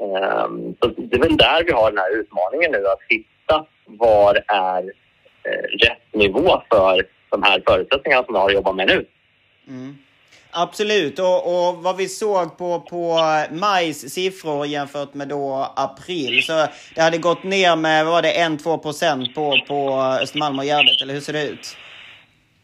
Eh, 0.00 0.48
så 0.80 0.86
det 0.96 1.16
är 1.16 1.20
väl 1.20 1.36
där 1.36 1.64
vi 1.64 1.72
har 1.72 1.90
den 1.90 1.98
här 1.98 2.16
utmaningen 2.20 2.72
nu, 2.72 2.86
att 2.86 3.02
hitta 3.08 3.66
var 3.86 4.34
är 4.46 4.82
eh, 5.42 5.88
rätt 5.88 6.14
nivå 6.14 6.62
för 6.70 7.06
de 7.30 7.42
här 7.42 7.62
förutsättningarna 7.66 8.24
som 8.24 8.34
vi 8.34 8.40
har 8.40 8.46
att 8.46 8.54
jobba 8.54 8.72
med 8.72 8.86
nu. 8.86 9.06
Mm. 9.68 9.96
Absolut, 10.52 11.18
och, 11.18 11.68
och 11.68 11.82
vad 11.82 11.96
vi 11.96 12.08
såg 12.08 12.58
på, 12.58 12.80
på 12.80 13.18
majs 13.50 14.14
siffror 14.14 14.66
jämfört 14.66 15.14
med 15.14 15.28
då 15.28 15.72
april, 15.76 16.42
så 16.42 16.66
det 16.94 17.00
hade 17.00 17.18
gått 17.18 17.44
ner 17.44 17.76
med, 17.76 18.04
vad 18.04 18.14
var 18.14 18.22
det, 18.22 18.32
1-2 18.32 18.78
procent 18.78 19.34
på, 19.34 19.58
på 19.68 19.90
Östermalm 20.22 20.58
och 20.58 20.64
Gärdet, 20.64 21.02
eller 21.02 21.14
hur 21.14 21.20
ser 21.20 21.32
det 21.32 21.48
ut? 21.48 21.76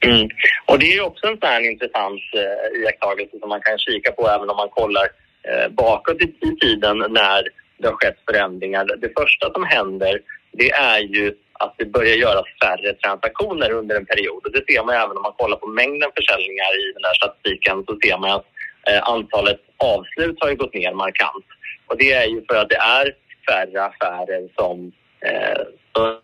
Mm. 0.05 0.28
Och 0.66 0.78
det 0.78 0.93
är 0.97 1.00
också 1.00 1.26
en 1.26 1.38
sån 1.38 1.49
här 1.49 1.71
intressant 1.71 2.23
eh, 2.35 2.83
iakttagelse 2.83 3.38
som 3.40 3.49
man 3.49 3.61
kan 3.61 3.78
kika 3.78 4.12
på 4.12 4.28
även 4.28 4.50
om 4.50 4.57
man 4.57 4.69
kollar 4.69 5.09
eh, 5.43 5.69
bakåt 5.69 6.23
i, 6.23 6.25
i 6.25 6.57
tiden 6.61 6.99
när 6.99 7.49
det 7.78 7.88
har 7.88 7.95
skett 7.95 8.19
förändringar. 8.26 8.85
Det 8.85 9.12
första 9.21 9.52
som 9.52 9.64
händer, 9.64 10.21
det 10.52 10.71
är 10.71 10.99
ju 10.99 11.35
att 11.59 11.75
det 11.79 11.85
börjar 11.85 12.17
göras 12.17 12.45
färre 12.63 12.93
transaktioner 12.95 13.71
under 13.73 13.97
en 13.97 14.07
period. 14.07 14.47
Och 14.47 14.53
det 14.53 14.65
ser 14.69 14.85
man 14.85 14.95
även 14.95 15.17
om 15.17 15.23
man 15.23 15.33
kollar 15.33 15.57
på 15.57 15.67
mängden 15.67 16.11
försäljningar 16.17 16.71
i 16.83 16.93
den 16.93 17.05
här 17.05 17.15
statistiken 17.15 17.85
så 17.87 17.99
ser 18.03 18.19
man 18.19 18.31
att 18.31 18.47
eh, 18.89 19.09
antalet 19.09 19.61
avslut 19.77 20.37
har 20.41 20.49
ju 20.51 20.57
gått 20.57 20.75
ner 20.75 20.93
markant. 20.93 21.47
Och 21.87 21.97
det 21.99 22.13
är 22.13 22.27
ju 22.27 22.45
för 22.49 22.57
att 22.57 22.69
det 22.69 22.77
är 22.77 23.15
färre 23.49 23.85
affärer 23.85 24.49
som, 24.59 24.93
eh, 25.21 25.63
som. 25.95 26.21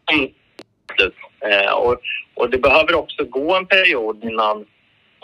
Eh, 1.50 1.72
och, 1.72 1.96
och 2.34 2.50
det 2.50 2.58
behöver 2.58 2.94
också 2.94 3.24
gå 3.24 3.56
en 3.56 3.66
period 3.66 4.24
innan 4.24 4.66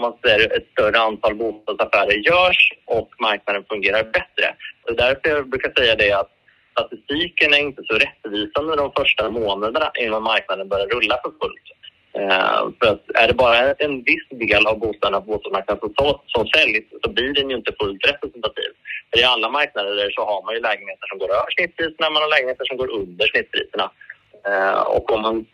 man 0.01 0.13
ser 0.25 0.57
ett 0.57 0.69
större 0.73 0.99
antal 0.99 1.35
bostadsaffärer 1.35 2.13
görs 2.13 2.73
och 2.85 3.11
marknaden 3.21 3.65
fungerar 3.69 4.03
bättre. 4.03 4.55
Så 4.87 4.95
därför 4.95 5.29
jag 5.31 5.49
brukar 5.49 5.73
säga 5.79 5.95
det 5.95 6.13
att 6.13 6.31
statistiken 6.79 7.55
är 7.55 7.59
inte 7.59 7.83
så 7.85 7.95
rättvisande 7.95 8.77
de 8.77 8.93
första 8.97 9.31
månaderna 9.31 9.91
innan 10.01 10.23
marknaden 10.23 10.69
börjar 10.69 10.87
rulla 10.87 11.17
för 11.23 11.33
fullt. 11.41 11.67
Uh, 12.19 12.63
för 12.79 12.87
att 12.93 13.05
är 13.15 13.29
det 13.29 13.35
bara 13.35 13.73
en 13.73 14.03
viss 14.03 14.29
del 14.31 14.67
av 14.67 14.79
bostäderna 14.79 15.21
på 15.21 15.27
bostadsmarknaden 15.33 15.95
som, 15.99 16.19
som 16.27 16.47
säljs 16.47 16.85
så 17.03 17.11
blir 17.11 17.33
den 17.35 17.51
ju 17.51 17.57
inte 17.57 17.73
fullt 17.81 18.07
representativ. 18.11 18.71
För 19.11 19.21
I 19.21 19.25
alla 19.25 19.49
marknader 19.51 20.11
så 20.11 20.25
har 20.31 20.45
man 20.45 20.55
ju 20.55 20.61
lägenheter 20.61 21.07
som 21.09 21.19
går 21.19 21.31
över 21.37 21.51
snittpriserna, 21.57 22.11
man 22.11 22.23
har 22.23 22.31
lägenheter 22.31 22.65
som 22.65 22.77
går 22.77 22.91
under 23.01 23.27
snittpriserna. 23.27 23.91
Uh, 24.49 24.81
och 24.97 25.13
om 25.15 25.23
man, 25.23 25.47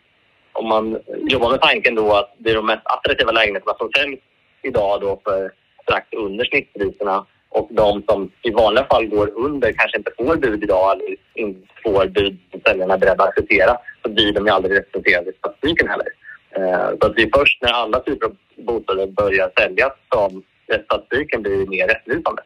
om 0.53 0.67
man 0.67 0.85
jobbar 1.33 1.49
med 1.51 1.61
tanken 1.61 1.95
då 1.95 2.13
att 2.13 2.31
det 2.37 2.49
är 2.49 2.55
de 2.55 2.65
mest 2.65 2.85
attraktiva 2.85 3.31
lägenheterna 3.31 3.75
som 3.77 3.89
säljs 3.97 4.19
idag 4.61 5.01
då 5.01 5.21
för 5.23 5.51
strax 5.83 6.05
under 6.13 6.45
snittpriserna 6.45 7.25
och 7.55 7.67
de 7.71 8.03
som 8.07 8.31
i 8.41 8.51
vanliga 8.51 8.85
fall 8.85 9.07
går 9.07 9.31
under 9.35 9.71
kanske 9.71 9.97
inte 9.97 10.11
får 10.17 10.35
bud 10.35 10.63
idag 10.63 10.91
eller 10.91 11.15
inte 11.33 11.67
får 11.83 12.05
bud 12.07 12.37
som 12.51 12.61
säljarna 12.65 12.93
är 12.93 12.97
beredda 12.97 13.23
att 13.23 13.29
acceptera 13.29 13.77
så 14.03 14.09
blir 14.09 14.33
de 14.33 14.45
ju 14.45 14.51
aldrig 14.51 14.77
representerade 14.77 15.29
i 15.29 15.33
statistiken 15.33 15.87
heller. 15.89 16.07
Eh, 16.55 16.89
så 16.99 17.07
att 17.07 17.15
det 17.15 17.21
är 17.21 17.39
först 17.39 17.61
när 17.61 17.71
alla 17.71 17.99
typer 17.99 18.25
av 18.25 18.35
bostäder 18.57 19.07
börjar 19.07 19.51
säljas 19.59 19.91
som 20.13 20.43
statistiken 20.85 21.41
blir 21.41 21.67
mer 21.67 21.87
rättvisande. 21.87 22.41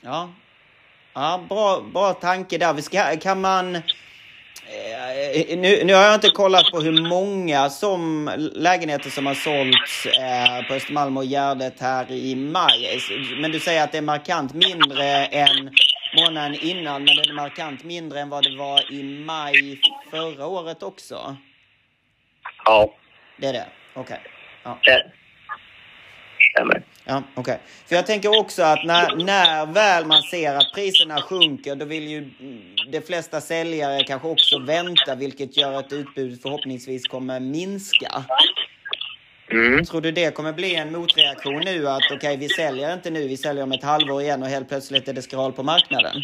Ja, 0.00 0.30
ja 1.14 1.40
bra, 1.48 1.82
bra 1.94 2.12
tanke 2.12 2.58
där. 2.58 2.72
Vi 2.74 2.82
ska, 2.82 3.16
kan 3.20 3.40
man 3.40 3.78
nu, 5.56 5.84
nu, 5.84 5.94
har 5.94 6.02
jag 6.02 6.14
inte 6.14 6.30
kollat 6.30 6.70
på 6.70 6.80
hur 6.80 7.08
många 7.08 7.70
som 7.70 8.30
lägenheter 8.54 9.10
som 9.10 9.26
har 9.26 9.34
sålts 9.34 10.06
eh, 10.06 10.68
på 10.68 10.74
Östermalm 10.74 11.16
och 11.16 11.24
Gärdet 11.24 11.80
här 11.80 12.12
i 12.12 12.34
maj. 12.34 13.00
Men 13.40 13.52
du 13.52 13.60
säger 13.60 13.84
att 13.84 13.92
det 13.92 13.98
är 13.98 14.02
markant 14.02 14.54
mindre 14.54 15.26
än 15.26 15.70
månaden 16.16 16.54
innan, 16.54 17.04
men 17.04 17.16
det 17.16 17.22
är 17.30 17.34
markant 17.34 17.84
mindre 17.84 18.20
än 18.20 18.28
vad 18.28 18.44
det 18.44 18.56
var 18.56 18.92
i 18.92 19.02
maj 19.02 19.80
förra 20.10 20.46
året 20.46 20.82
också? 20.82 21.36
Ja. 22.64 22.94
Det 23.36 23.46
är 23.46 23.52
det? 23.52 23.66
Okej. 23.94 24.02
Okay. 24.02 24.32
Ja. 24.62 24.78
Det 24.84 25.12
stämmer. 26.52 26.82
Ja, 27.08 27.22
okej. 27.34 27.40
Okay. 27.40 27.56
För 27.88 27.96
jag 27.96 28.06
tänker 28.06 28.38
också 28.38 28.62
att 28.62 28.84
när, 28.84 29.16
när 29.16 29.66
väl 29.66 30.06
man 30.06 30.22
ser 30.22 30.54
att 30.54 30.72
priserna 30.74 31.22
sjunker, 31.22 31.76
då 31.76 31.84
vill 31.84 32.08
ju 32.08 32.30
de 32.92 33.00
flesta 33.00 33.40
säljare 33.40 34.04
kanske 34.04 34.28
också 34.28 34.58
vänta, 34.58 35.14
vilket 35.14 35.56
gör 35.56 35.72
att 35.72 35.92
utbudet 35.92 36.42
förhoppningsvis 36.42 37.08
kommer 37.08 37.40
minska. 37.40 38.24
Mm. 39.50 39.84
Tror 39.84 40.00
du 40.00 40.12
det 40.12 40.34
kommer 40.34 40.52
bli 40.52 40.74
en 40.74 40.92
motreaktion 40.92 41.62
nu 41.64 41.88
att 41.88 42.02
okej, 42.04 42.16
okay, 42.16 42.36
vi 42.36 42.48
säljer 42.48 42.94
inte 42.94 43.10
nu, 43.10 43.28
vi 43.28 43.36
säljer 43.36 43.62
om 43.62 43.72
ett 43.72 43.84
halvår 43.84 44.22
igen 44.22 44.42
och 44.42 44.48
helt 44.48 44.68
plötsligt 44.68 45.08
är 45.08 45.12
det 45.12 45.22
skral 45.22 45.52
på 45.52 45.62
marknaden? 45.62 46.22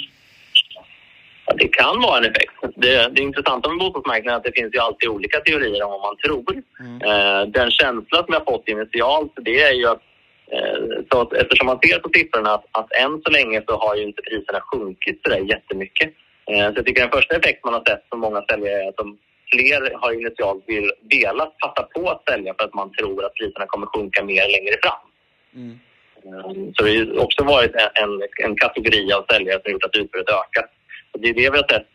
Ja, 1.47 1.55
det 1.55 1.69
kan 1.69 2.01
vara 2.01 2.19
en 2.19 2.25
effekt. 2.25 2.53
Det, 2.77 3.09
det 3.09 3.23
intressanta 3.23 3.69
med 3.69 3.79
bostadsmarknaden 3.79 4.35
är 4.35 4.37
att 4.37 4.45
det 4.45 4.61
finns 4.61 4.75
ju 4.75 4.79
alltid 4.79 5.09
olika 5.09 5.41
teorier 5.41 5.83
om 5.85 5.91
vad 5.91 6.01
man 6.01 6.17
tror. 6.17 6.63
Mm. 6.81 7.03
Eh, 7.03 7.49
den 7.49 7.71
känsla 7.71 8.25
som 8.25 8.35
jag 8.35 8.45
fått 8.45 8.69
initialt, 8.69 9.33
det 9.37 9.63
är 9.63 9.73
ju 9.73 9.89
att 9.89 10.03
så 11.11 11.21
att 11.21 11.33
eftersom 11.33 11.67
man 11.67 11.79
ser 11.83 11.99
på 11.99 12.11
siffrorna 12.15 12.51
att, 12.55 12.65
att 12.73 12.93
än 12.93 13.23
så 13.25 13.31
länge 13.31 13.63
så 13.69 13.77
har 13.77 13.97
ju 13.97 14.03
inte 14.03 14.23
priserna 14.23 14.61
sjunkit 14.61 15.21
så 15.23 15.31
där 15.31 15.39
jättemycket. 15.39 16.11
Eh, 16.51 16.67
så 16.69 16.75
jag 16.77 16.87
tycker 16.87 17.03
den 17.03 17.11
första 17.11 17.37
effekt 17.37 17.65
man 17.65 17.75
har 17.75 17.85
sett 17.89 18.09
från 18.09 18.21
många 18.21 18.43
säljare 18.51 18.83
är 18.83 18.89
att 18.89 18.97
de 18.97 19.19
fler 19.53 19.93
har 19.95 20.13
initialt 20.13 20.65
vill, 20.67 20.93
velat 21.11 21.59
passa 21.59 21.83
på 21.83 22.11
att 22.11 22.25
sälja 22.31 22.55
för 22.59 22.65
att 22.65 22.75
man 22.75 22.93
tror 22.93 23.25
att 23.25 23.35
priserna 23.35 23.67
kommer 23.67 23.87
sjunka 23.87 24.25
mer 24.25 24.47
längre 24.57 24.77
fram. 24.83 25.05
Mm. 25.55 25.79
Eh, 26.25 26.73
så 26.75 26.85
det 26.85 26.99
har 26.99 27.25
också 27.25 27.45
varit 27.45 27.75
en, 27.75 28.23
en 28.45 28.57
kategori 28.57 29.13
av 29.13 29.25
säljare 29.31 29.61
som 29.63 29.73
gjort 29.73 29.85
att 29.85 29.97
utbudet 29.97 30.29
ökat. 30.29 30.71
Och 31.13 31.21
det 31.21 31.29
är 31.29 31.35
det 31.35 31.51
vi 31.51 31.57
har 31.57 31.69
sett 31.69 31.93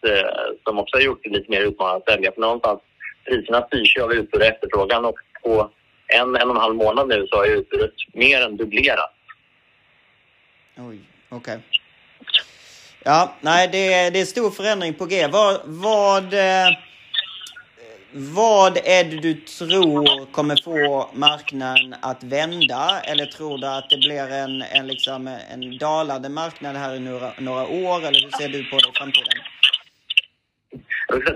som 0.64 0.80
också 0.80 0.98
har 0.98 1.02
gjort 1.02 1.24
det 1.24 1.30
lite 1.30 1.52
mer 1.52 1.62
utmanande 1.62 1.98
att 1.98 2.14
sälja. 2.14 2.32
För 2.32 2.42
någonstans, 2.42 2.80
priserna 3.26 3.62
styrs 3.62 3.98
ju 3.98 4.02
av 4.02 4.14
utbud 4.14 4.42
och 4.42 4.48
efterfrågan 4.48 5.06
och 5.06 5.20
på 5.44 5.72
en, 6.08 6.36
en 6.36 6.50
och 6.50 6.56
en 6.56 6.62
halv 6.62 6.76
månad 6.76 7.08
nu 7.08 7.28
så 7.28 7.36
har 7.36 7.46
utbudet 7.46 7.94
mer 8.14 8.42
än 8.42 8.58
dubblerat. 8.58 9.14
Oj, 10.78 11.00
okej. 11.30 11.38
Okay. 11.38 11.60
Ja, 13.04 13.36
nej, 13.42 13.70
det 13.72 13.94
är, 13.94 14.12
det 14.12 14.20
är 14.20 14.26
stor 14.26 14.52
förändring 14.52 14.94
på 14.94 15.06
G. 15.06 15.28
Vad, 15.28 15.62
vad, 15.66 16.34
eh, 16.34 16.70
vad 18.12 18.78
är 18.78 19.04
det 19.04 19.18
du 19.18 19.34
tror 19.34 20.32
kommer 20.32 20.64
få 20.64 21.10
marknaden 21.14 21.96
att 22.02 22.24
vända? 22.24 23.02
Eller 23.04 23.26
tror 23.26 23.58
du 23.58 23.68
att 23.68 23.90
det 23.90 23.98
blir 23.98 24.32
en, 24.32 24.62
en, 24.62 24.88
liksom, 24.88 25.28
en 25.28 25.78
dalande 25.78 26.30
marknad 26.30 26.76
här 26.76 26.96
i 26.96 27.00
några, 27.00 27.34
några 27.40 27.68
år? 27.68 27.98
Eller 28.06 28.22
hur 28.22 28.32
ser 28.32 28.50
du 28.50 28.64
på 28.64 28.78
det 28.78 28.90
i 28.90 28.92
framtiden? 28.94 29.34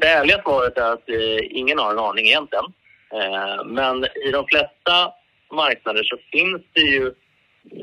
Det 0.01 0.07
ärliga 0.07 0.41
svaret 0.41 0.77
är 0.77 0.93
att 0.93 1.09
eh, 1.09 1.57
ingen 1.59 1.79
har 1.79 1.91
en 1.91 1.99
aning 1.99 2.27
egentligen. 2.27 2.65
Eh, 3.13 3.65
men 3.65 4.05
i 4.27 4.31
de 4.31 4.47
flesta 4.47 5.11
marknader 5.51 6.03
så 6.03 6.17
finns 6.31 6.61
det 6.73 6.81
ju 6.81 7.05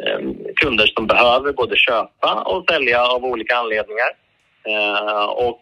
eh, 0.04 0.20
kunder 0.56 0.86
som 0.86 1.06
behöver 1.06 1.52
både 1.52 1.76
köpa 1.76 2.42
och 2.42 2.64
sälja 2.70 3.06
av 3.06 3.24
olika 3.24 3.56
anledningar. 3.56 4.10
Eh, 4.64 5.24
och 5.24 5.60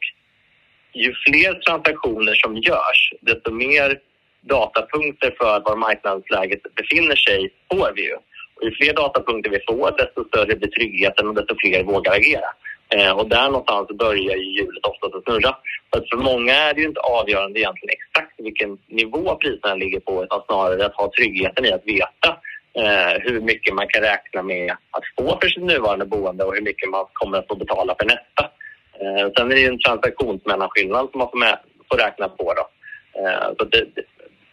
ju 0.92 1.14
fler 1.26 1.54
transaktioner 1.54 2.35
som 2.35 2.56
görs, 2.56 3.12
desto 3.20 3.50
mer 3.50 3.99
datapunkter 4.40 5.35
för 5.38 5.61
var 5.61 5.76
marknadsläget 5.76 6.61
befinner 6.75 7.16
sig 7.16 7.50
får 7.70 7.92
vi 7.94 8.02
ju. 8.02 8.14
Och 8.54 8.64
ju 8.64 8.75
fler 8.75 8.94
datapunkter 8.94 9.50
vi 9.50 9.61
får, 9.68 9.94
desto 9.99 10.28
större 10.28 10.56
blir 10.56 10.70
tryggheten 10.70 11.28
och 11.28 11.35
desto 11.35 11.54
fler 11.58 11.82
vågar 11.82 12.12
agera. 12.12 12.49
Eh, 12.95 13.12
och 13.19 13.28
där 13.28 13.49
någonstans 13.50 13.88
börjar 13.88 14.37
ju 14.37 14.59
hjulet 14.59 14.87
oftast 14.87 15.14
att 15.14 15.25
snurra. 15.25 15.57
För, 15.90 15.99
att 15.99 16.09
för 16.11 16.16
många 16.16 16.55
är 16.55 16.75
det 16.75 16.81
ju 16.81 16.87
inte 16.87 17.00
avgörande 17.00 17.61
egentligen 17.61 17.95
exakt 17.99 18.35
vilken 18.38 18.78
nivå 18.87 19.35
priserna 19.35 19.75
ligger 19.75 20.00
på 20.00 20.25
utan 20.25 20.43
snarare 20.47 20.87
att 20.87 20.95
ha 20.95 21.11
tryggheten 21.19 21.64
i 21.64 21.73
att 21.73 21.87
veta 21.87 22.31
eh, 22.81 23.14
hur 23.21 23.40
mycket 23.40 23.75
man 23.75 23.88
kan 23.88 24.02
räkna 24.02 24.43
med 24.43 24.71
att 24.71 25.05
få 25.19 25.38
för 25.40 25.49
sitt 25.49 25.62
nuvarande 25.62 26.07
boende 26.07 26.45
och 26.45 26.55
hur 26.55 26.62
mycket 26.62 26.90
man 26.90 27.05
kommer 27.12 27.38
att 27.38 27.49
få 27.49 27.57
betala 27.57 27.95
för 27.99 28.07
nästa. 28.07 28.43
Eh, 29.00 29.33
sen 29.37 29.50
är 29.50 29.55
det 29.55 29.61
ju 29.61 29.69
en 29.69 29.78
transaktionsmellanskillnad 29.78 31.09
som 31.11 31.19
man 31.19 31.31
får, 31.31 31.38
med, 31.38 31.59
får 31.90 31.99
räkna 31.99 32.28
på. 32.28 32.55
Då. 32.55 32.64
Eh, 33.21 33.49
så 33.59 33.64
det, 33.64 33.87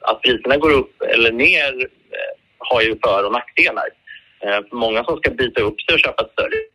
att 0.01 0.21
priserna 0.21 0.57
går 0.57 0.71
upp 0.71 1.01
eller 1.01 1.31
ner 1.31 1.73
eh, 2.11 2.33
har 2.57 2.81
ju 2.81 2.95
för 3.03 3.25
och 3.25 3.31
nackdelar. 3.31 3.87
Eh, 4.39 4.59
för 4.69 4.75
många 4.75 5.03
som 5.03 5.17
ska 5.17 5.31
byta 5.31 5.61
upp 5.61 5.81
sig 5.81 5.93
och 5.93 5.99
köpa 5.99 6.23
ett 6.23 6.31
större 6.31 6.72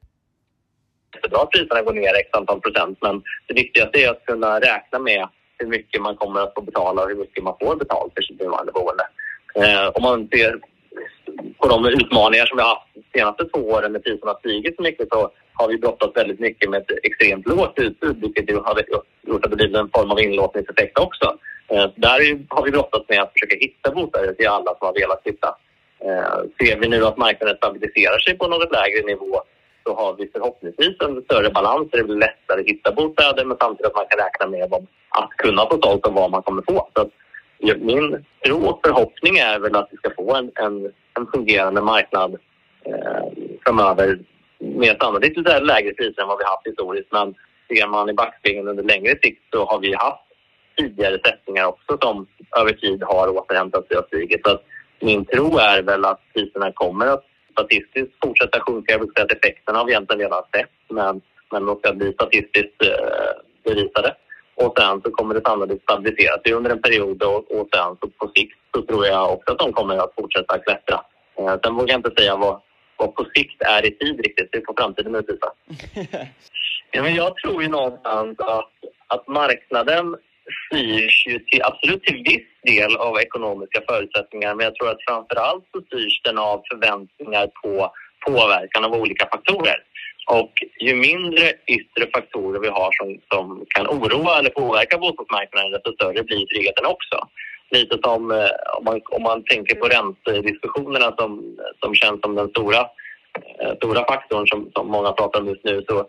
jättebra 1.19 1.43
att 1.43 1.51
priserna 1.51 1.83
går 1.83 1.93
ner 1.93 2.15
x 2.15 2.29
antal 2.33 2.61
procent 2.61 2.99
men 3.01 3.23
det 3.47 3.55
viktigaste 3.55 3.99
är 3.99 4.11
att 4.11 4.25
kunna 4.27 4.61
räkna 4.61 4.99
med 4.99 5.29
hur 5.59 5.67
mycket 5.67 6.03
man 6.03 6.17
kommer 6.17 6.41
att 6.41 6.55
få 6.55 6.61
betala 6.61 7.03
och 7.03 7.09
hur 7.09 7.17
mycket 7.17 7.45
man 7.45 7.57
får 7.61 7.77
betalt 7.77 8.13
för 8.15 8.23
sitt 8.23 8.41
nuvarande 8.41 8.73
boende. 8.73 9.05
Eh, 9.55 9.89
om 9.89 10.03
man 10.03 10.29
ser 10.29 10.61
på 11.59 11.69
de 11.69 11.87
utmaningar 11.87 12.47
som 12.47 12.57
vi 12.57 12.63
har 12.63 12.75
haft 12.75 12.95
de 12.95 13.19
senaste 13.19 13.45
två 13.45 13.59
åren 13.59 13.93
när 13.93 14.01
priserna 14.01 14.31
har 14.33 14.39
stigit 14.39 14.77
så 14.77 14.83
mycket 14.83 15.09
så 15.13 15.31
har 15.53 15.69
vi 15.69 15.79
brottats 15.79 16.17
väldigt 16.17 16.41
mycket 16.41 16.71
med 16.71 16.81
ett 16.81 16.99
extremt 17.03 17.47
lågt 17.47 17.79
utbud 17.79 18.17
vilket 18.21 18.51
ju 18.51 18.57
har 18.57 18.83
gjort 19.27 19.45
att 19.45 19.51
det 19.51 19.57
blivit 19.57 19.77
en 19.77 19.91
form 19.91 20.11
av 20.11 20.21
inlåsningseffekt 20.21 20.99
också. 20.99 21.39
Eh, 21.69 21.87
där 21.97 22.19
har 22.49 22.65
vi 22.65 22.71
brottats 22.71 23.09
med 23.09 23.21
att 23.23 23.33
försöka 23.33 23.57
hitta 23.57 23.91
bostäder 23.91 24.33
till 24.33 24.49
alla 24.49 24.71
som 24.79 24.87
har 24.87 24.95
velat 24.95 25.23
hitta. 25.25 25.49
Eh, 26.05 26.39
ser 26.59 26.81
vi 26.81 26.89
nu 26.89 27.05
att 27.05 27.17
marknaden 27.17 27.57
stabiliserar 27.57 28.19
sig 28.19 28.39
på 28.39 28.47
något 28.47 28.73
lägre 28.73 29.03
nivå 29.07 29.43
så 29.89 29.95
har 29.95 30.17
vi 30.19 30.31
förhoppningsvis 30.33 30.97
en 31.01 31.23
större 31.23 31.51
balans 31.51 31.89
där 31.91 31.99
det 31.99 32.05
blir 32.05 32.17
lättare 32.17 32.61
att 32.61 32.67
hitta 32.73 32.93
bostäder 32.93 33.45
men 33.45 33.57
samtidigt 33.61 33.87
att 33.87 33.97
man 34.01 34.07
kan 34.09 34.25
räkna 34.27 34.47
med 34.47 34.73
att 35.09 35.31
kunna 35.37 35.63
få 35.71 35.79
sålt 35.83 36.07
och 36.07 36.15
vad 36.15 36.31
man 36.31 36.43
kommer 36.43 36.63
få. 36.63 36.89
Så 36.95 37.11
min 37.79 38.25
tro 38.45 38.59
och 38.69 38.81
förhoppning 38.85 39.39
är 39.39 39.59
väl 39.59 39.77
att 39.77 39.89
vi 39.91 39.97
ska 39.97 40.11
få 40.11 40.35
en, 40.35 40.51
en, 40.55 40.93
en 41.19 41.27
fungerande 41.35 41.81
marknad 41.81 42.33
eh, 42.85 43.25
framöver 43.65 44.19
med 44.59 44.97
sannolikt 45.01 45.37
lite 45.37 45.61
lägre 45.61 45.95
priser 45.95 46.23
än 46.23 46.29
vad 46.29 46.39
vi 46.39 46.45
haft 46.45 46.67
historiskt. 46.67 47.13
Men 47.13 47.35
ser 47.69 47.87
man 47.87 48.11
i 48.11 48.15
backspegeln 48.15 48.69
under 48.69 48.83
längre 48.83 49.15
sikt 49.23 49.43
så 49.53 49.65
har 49.65 49.79
vi 49.81 49.95
haft 49.95 50.27
tidigare 50.77 51.19
sättningar 51.25 51.65
också 51.67 51.99
som 52.03 52.27
över 52.61 52.73
tid 52.73 53.03
har 53.03 53.29
återhämtat 53.29 53.89
sig 53.89 53.97
och 53.97 54.07
stigit. 54.07 54.47
Så 54.47 54.59
min 55.01 55.25
tro 55.25 55.59
är 55.59 55.83
väl 55.83 56.05
att 56.05 56.21
priserna 56.35 56.73
kommer 56.73 57.07
att 57.07 57.25
statistiskt 57.59 58.15
fortsätta 58.25 58.61
sjunka. 58.61 58.93
Jag 58.93 59.01
brukar 59.01 59.15
säga 59.15 59.25
att 59.25 59.39
effekterna 59.39 59.79
har 59.79 59.87
vi 59.87 59.93
egentligen 59.93 60.21
redan 60.21 60.43
sett, 60.55 60.75
men, 60.89 61.21
men 61.53 61.67
de 61.67 61.79
ska 61.79 61.93
bli 61.93 62.13
statistiskt 62.13 62.83
eh, 62.83 63.33
bevisade. 63.65 64.15
Och 64.55 64.75
sen 64.79 65.01
så 65.03 65.11
kommer 65.11 65.35
det 65.35 65.41
sannolikt 65.45 65.83
stabilisera 65.83 66.43
sig 66.43 66.53
under 66.53 66.71
en 66.71 66.83
period 66.83 67.23
och, 67.23 67.61
och 67.61 67.69
sen 67.75 67.97
så 68.01 68.09
på 68.19 68.33
sikt 68.37 68.59
så 68.75 68.83
tror 68.83 69.07
jag 69.07 69.33
också 69.33 69.53
att 69.53 69.59
de 69.59 69.73
kommer 69.73 69.97
att 69.97 70.15
fortsätta 70.15 70.59
klättra. 70.59 71.01
Eh, 71.39 71.57
sen 71.65 71.75
vågar 71.75 71.93
jag 71.95 71.99
inte 71.99 72.23
säga 72.23 72.37
vad, 72.37 72.61
vad 72.97 73.15
på 73.15 73.25
sikt 73.35 73.63
är 73.63 73.87
i 73.87 73.91
tid 73.91 74.21
riktigt. 74.21 74.49
Det 74.53 74.67
får 74.67 74.75
framtiden 74.79 75.15
utvisa. 75.15 75.53
ja, 76.91 77.03
men 77.03 77.15
jag 77.15 77.37
tror 77.37 77.63
ju 77.63 77.69
någonstans 77.69 78.37
att, 78.41 78.73
att 79.07 79.29
marknaden 79.29 80.17
styrs 80.67 81.27
ju 81.27 81.39
till, 81.39 81.63
absolut 81.63 82.03
till 82.03 82.23
viss 82.23 82.49
del 82.63 82.97
av 82.97 83.19
ekonomiska 83.19 83.81
förutsättningar 83.89 84.55
men 84.55 84.65
jag 84.65 84.75
tror 84.75 84.91
att 84.91 85.05
framför 85.09 85.37
allt 85.37 85.65
så 85.73 85.81
styrs 85.81 86.23
den 86.23 86.39
av 86.39 86.63
förväntningar 86.71 87.47
på 87.63 87.93
påverkan 88.27 88.85
av 88.85 88.93
olika 88.93 89.29
faktorer. 89.33 89.79
Och 90.31 90.53
ju 90.81 90.95
mindre 90.95 91.53
yttre 91.67 92.11
faktorer 92.15 92.61
vi 92.61 92.69
har 92.69 92.91
som, 92.93 93.21
som 93.33 93.65
kan 93.75 93.87
oroa 93.87 94.39
eller 94.39 94.51
påverka 94.51 94.99
bostadsmarknaden 94.99 95.71
desto 95.73 95.93
större 95.93 96.23
blir 96.23 96.47
tryggheten 96.47 96.87
också. 96.87 97.17
Lite 97.71 97.99
som 98.05 98.31
eh, 98.31 98.51
om, 98.79 98.85
man, 98.85 99.01
om 99.11 99.23
man 99.23 99.45
tänker 99.45 99.75
på 99.75 99.87
räntediskussionerna 99.87 101.15
som, 101.19 101.57
som 101.81 101.95
känns 101.95 102.21
som 102.21 102.35
den 102.35 102.49
stora, 102.49 102.81
eh, 103.61 103.77
stora 103.77 104.05
faktorn 104.05 104.47
som, 104.47 104.71
som 104.75 104.87
många 104.89 105.13
pratar 105.13 105.41
om 105.41 105.49
just 105.49 105.65
nu 105.65 105.85
så 105.89 106.07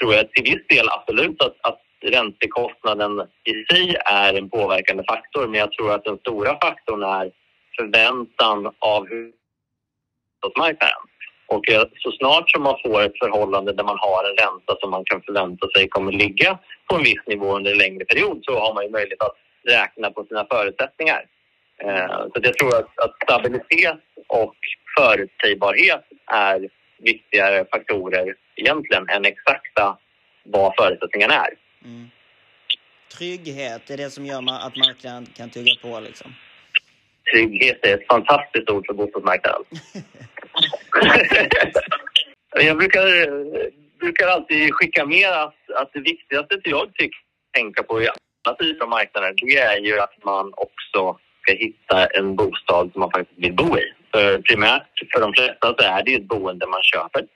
tror 0.00 0.14
jag 0.14 0.32
till 0.32 0.44
viss 0.44 0.66
del 0.68 0.86
absolut 0.88 1.42
att, 1.42 1.56
att 1.60 1.80
räntekostnaden 2.04 3.20
i 3.44 3.74
sig 3.74 3.96
är 4.04 4.34
en 4.34 4.50
påverkande 4.50 5.04
faktor 5.08 5.46
men 5.46 5.60
jag 5.60 5.72
tror 5.72 5.92
att 5.92 6.04
den 6.04 6.18
stora 6.18 6.58
faktorn 6.60 7.02
är 7.02 7.30
förväntan 7.78 8.74
av 8.78 9.06
bostadsmarknaden. 10.42 11.02
Och 11.46 11.70
eh, 11.70 11.84
så 11.98 12.12
snart 12.12 12.50
som 12.50 12.62
man 12.62 12.78
får 12.84 13.02
ett 13.02 13.18
förhållande 13.18 13.72
där 13.72 13.84
man 13.84 13.98
har 13.98 14.24
en 14.30 14.36
ränta 14.36 14.76
som 14.80 14.90
man 14.90 15.04
kan 15.04 15.22
förvänta 15.22 15.66
sig 15.76 15.88
kommer 15.88 16.12
ligga 16.12 16.58
på 16.88 16.96
en 16.96 17.02
viss 17.02 17.26
nivå 17.26 17.56
under 17.56 17.72
en 17.72 17.78
längre 17.78 18.04
period 18.04 18.38
så 18.42 18.58
har 18.58 18.74
man 18.74 18.84
ju 18.84 18.90
möjlighet 18.90 19.22
att 19.22 19.36
räkna 19.68 20.10
på 20.10 20.24
sina 20.24 20.46
förutsättningar. 20.50 21.26
Eh, 21.82 22.18
så 22.32 22.40
jag 22.42 22.54
tror 22.58 22.76
att, 22.76 22.98
att 22.98 23.14
stabilitet 23.22 24.00
och 24.28 24.54
förutsägbarhet 24.98 26.04
är 26.26 26.68
viktigare 26.98 27.64
faktorer 27.72 28.34
egentligen 28.56 29.08
än 29.08 29.24
exakta 29.24 29.98
vad 30.44 30.72
förutsättningarna 30.76 31.34
är. 31.34 31.63
Mm. 31.84 32.10
Trygghet 33.18 33.90
är 33.90 33.96
det 33.96 34.10
som 34.10 34.26
gör 34.26 34.38
att 34.38 34.76
marknaden 34.76 35.26
kan 35.36 35.50
tugga 35.50 35.72
på 35.82 36.00
liksom? 36.00 36.34
Trygghet 37.32 37.86
är 37.86 37.94
ett 37.94 38.06
fantastiskt 38.06 38.70
ord 38.70 38.86
för 38.86 38.94
bostadsmarknaden. 38.94 39.64
jag 42.66 42.78
brukar, 42.78 43.06
brukar 43.98 44.28
alltid 44.28 44.74
skicka 44.74 45.06
med 45.06 45.28
att, 45.28 45.56
att 45.76 45.90
det 45.92 46.00
viktigaste 46.00 46.60
jag 46.64 46.94
tycker 46.94 47.18
tänka 47.56 47.82
på 47.82 48.02
i 48.02 48.08
alla 48.08 48.56
typer 48.56 48.84
av 48.84 48.90
marknader 48.90 49.34
det 49.36 49.58
är 49.58 49.78
ju 49.78 50.00
att 50.00 50.24
man 50.24 50.52
också 50.56 51.18
ska 51.42 51.52
hitta 51.52 52.06
en 52.06 52.36
bostad 52.36 52.92
som 52.92 53.00
man 53.00 53.10
faktiskt 53.10 53.38
vill 53.38 53.54
bo 53.54 53.78
i. 53.78 53.92
För 54.12 54.38
primärt 54.38 55.12
för 55.12 55.20
de 55.20 55.32
flesta 55.32 55.74
så 55.78 55.84
är 55.84 56.02
det 56.04 56.10
ju 56.10 56.16
ett 56.16 56.28
boende 56.28 56.66
man 56.66 56.82
köper. 56.82 57.26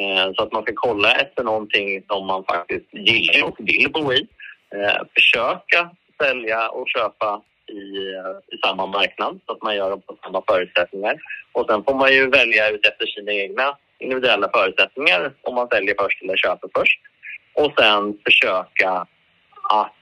Eh, 0.00 0.32
så 0.36 0.42
att 0.42 0.52
man 0.52 0.62
ska 0.62 0.72
kolla 0.76 1.12
efter 1.12 1.44
någonting 1.44 2.02
som 2.08 2.26
man 2.26 2.44
faktiskt 2.44 2.86
gillar 2.92 3.48
och 3.48 3.56
vill 3.58 3.90
bo 3.92 4.12
i. 4.12 4.26
Eh, 4.74 5.02
försöka 5.14 5.90
sälja 6.22 6.68
och 6.68 6.88
köpa 6.88 7.42
i, 7.66 7.82
eh, 8.14 8.54
i 8.54 8.58
samma 8.66 8.86
marknad 8.86 9.40
så 9.46 9.52
att 9.52 9.62
man 9.62 9.76
gör 9.76 9.90
dem 9.90 10.00
på 10.00 10.16
samma 10.22 10.42
förutsättningar. 10.48 11.16
Och 11.52 11.66
sen 11.68 11.84
får 11.84 11.94
man 11.94 12.12
ju 12.12 12.30
välja 12.30 12.70
ut 12.70 12.86
efter 12.86 13.06
sina 13.06 13.32
egna 13.32 13.76
individuella 13.98 14.50
förutsättningar 14.54 15.32
om 15.42 15.54
man 15.54 15.68
säljer 15.68 15.94
först 15.98 16.22
eller 16.22 16.36
köper 16.36 16.68
först. 16.74 17.00
Och 17.54 17.72
sen 17.78 18.18
försöka 18.24 18.90
att 19.70 19.92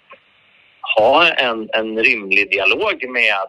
ha 0.96 1.28
en, 1.28 1.68
en 1.72 1.98
rimlig 1.98 2.50
dialog 2.50 3.08
med 3.08 3.48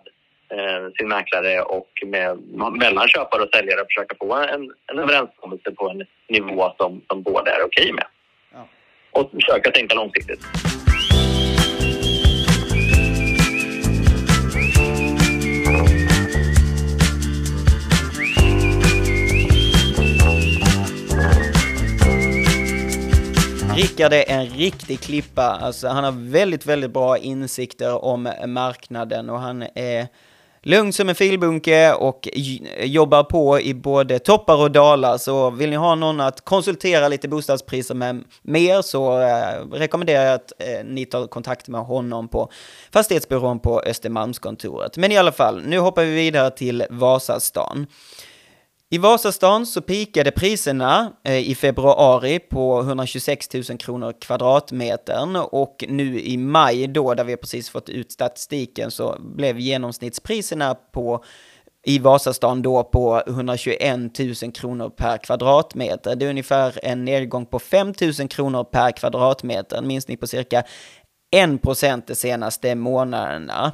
sin 0.98 1.08
mäklare 1.08 1.62
och 1.62 1.90
med, 2.06 2.38
mellan 2.72 3.08
köpare 3.08 3.42
och 3.44 3.50
säljare 3.56 3.82
och 3.82 3.88
försöka 3.88 4.16
få 4.20 4.36
en, 4.36 4.74
en 4.92 5.00
överenskommelse 5.00 5.72
på 5.72 5.90
en 5.90 6.06
nivå 6.30 6.74
som, 6.78 7.02
som 7.08 7.24
båda 7.24 7.52
är 7.52 7.66
okej 7.66 7.84
okay 7.84 7.94
med. 7.94 8.06
Ja. 8.54 8.68
Och 9.12 9.32
försöka 9.32 9.72
tänka 9.72 9.96
långsiktigt. 9.96 10.40
Rickard 23.78 24.14
är 24.14 24.30
en 24.30 24.46
riktig 24.46 25.00
klippa. 25.00 25.44
Alltså, 25.44 25.88
han 25.88 26.04
har 26.04 26.32
väldigt, 26.32 26.66
väldigt 26.66 26.92
bra 26.92 27.18
insikter 27.18 28.06
om 28.06 28.30
marknaden 28.46 29.30
och 29.30 29.40
han 29.40 29.64
är 29.76 30.08
lugn 30.64 30.94
som 30.94 31.10
en 31.10 31.16
filbunke 31.16 31.94
och 31.94 32.30
jobbar 32.80 33.24
på 33.24 33.60
i 33.60 33.74
både 33.74 34.20
toppar 34.20 34.56
och 34.56 34.72
dalar. 34.72 35.18
Så 35.18 35.50
vill 35.50 35.70
ni 35.70 35.76
ha 35.76 35.96
någon 35.96 36.20
att 36.20 36.46
konsultera 36.46 37.08
lite 37.08 37.28
bostadspriser 37.28 37.96
med 37.96 38.24
mer 38.42 38.82
så 38.82 39.22
eh, 39.22 39.72
rekommenderar 39.72 40.26
jag 40.26 40.34
att 40.34 40.54
eh, 40.60 40.86
ni 40.86 41.06
tar 41.06 41.28
kontakt 41.28 41.68
med 41.68 41.82
honom 41.82 42.28
på 42.28 42.52
fastighetsbyrån 42.92 43.60
på 43.60 43.82
Östermalmskontoret. 43.82 44.98
Men 44.98 45.12
i 45.12 45.18
alla 45.18 45.32
fall, 45.32 45.64
nu 45.66 45.80
hoppar 45.80 46.04
vi 46.04 46.16
vidare 46.16 46.52
till 46.52 46.84
Vasastan. 46.90 47.88
I 48.90 48.98
Vasastan 48.98 49.66
så 49.66 49.82
pikade 49.82 50.32
priserna 50.32 51.14
eh, 51.24 51.50
i 51.50 51.56
februari 51.56 52.40
på 52.40 52.80
126 52.82 53.54
000 53.54 53.64
kronor 53.64 54.14
kvadratmetern 54.22 55.36
och 55.36 55.86
nu 55.88 56.20
i 56.20 56.38
maj 56.38 56.88
då, 56.88 57.14
där 57.14 57.24
vi 57.24 57.38
precis 57.38 57.70
fått 57.70 57.90
ut 57.90 58.12
statistiken, 58.12 58.92
så 58.92 59.16
blev 59.20 59.60
genomsnittspriserna 59.60 60.76
på 60.76 61.24
i 61.86 62.00
Vasastan 62.00 62.62
då 62.62 62.84
på 62.84 63.24
121 63.28 64.20
000 64.44 64.52
kronor 64.52 64.90
per 64.90 65.18
kvadratmeter. 65.18 66.16
Det 66.16 66.26
är 66.26 66.30
ungefär 66.30 66.80
en 66.84 67.06
nedgång 67.06 67.46
på 67.46 67.60
5 67.60 67.94
000 68.20 68.28
kronor 68.28 68.64
per 68.64 68.92
kvadratmeter, 68.92 69.78
en 69.78 69.88
minskning 69.88 70.18
på 70.18 70.28
cirka 70.28 70.64
1% 71.36 72.04
de 72.08 72.16
senaste 72.16 72.76
månaderna. 72.76 73.72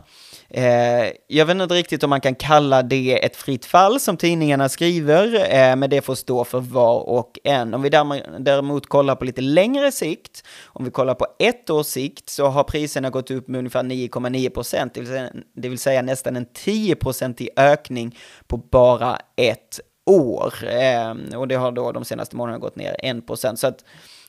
Eh, 0.49 1.11
jag 1.27 1.45
vet 1.45 1.61
inte 1.61 1.73
riktigt 1.73 2.03
om 2.03 2.09
man 2.09 2.21
kan 2.21 2.35
kalla 2.35 2.83
det 2.83 3.25
ett 3.25 3.35
fritt 3.35 3.65
fall 3.65 3.99
som 3.99 4.17
tidningarna 4.17 4.69
skriver, 4.69 5.55
eh, 5.55 5.75
men 5.75 5.89
det 5.89 6.01
får 6.01 6.15
stå 6.15 6.43
för 6.43 6.59
var 6.59 6.99
och 6.99 7.39
en. 7.43 7.73
Om 7.73 7.81
vi 7.81 7.89
däremot 7.89 8.89
kollar 8.89 9.15
på 9.15 9.25
lite 9.25 9.41
längre 9.41 9.91
sikt, 9.91 10.43
om 10.65 10.85
vi 10.85 10.91
kollar 10.91 11.13
på 11.13 11.27
ett 11.39 11.69
års 11.69 11.85
sikt, 11.85 12.29
så 12.29 12.47
har 12.47 12.63
priserna 12.63 13.09
gått 13.09 13.31
upp 13.31 13.47
med 13.47 13.59
ungefär 13.59 13.83
9,9 13.83 14.49
procent, 14.49 14.93
det, 14.93 15.33
det 15.55 15.69
vill 15.69 15.79
säga 15.79 16.01
nästan 16.01 16.35
en 16.35 16.45
10% 16.45 17.41
i 17.41 17.49
ökning 17.55 18.17
på 18.47 18.57
bara 18.57 19.17
ett 19.35 19.79
år. 20.05 20.53
Eh, 20.63 21.37
och 21.39 21.47
det 21.47 21.55
har 21.55 21.71
då 21.71 21.91
de 21.91 22.05
senaste 22.05 22.35
månaderna 22.35 22.59
gått 22.59 22.75
ner 22.75 22.95
1 22.99 23.27
procent. 23.27 23.59
Så 23.59 23.67
att 23.67 23.83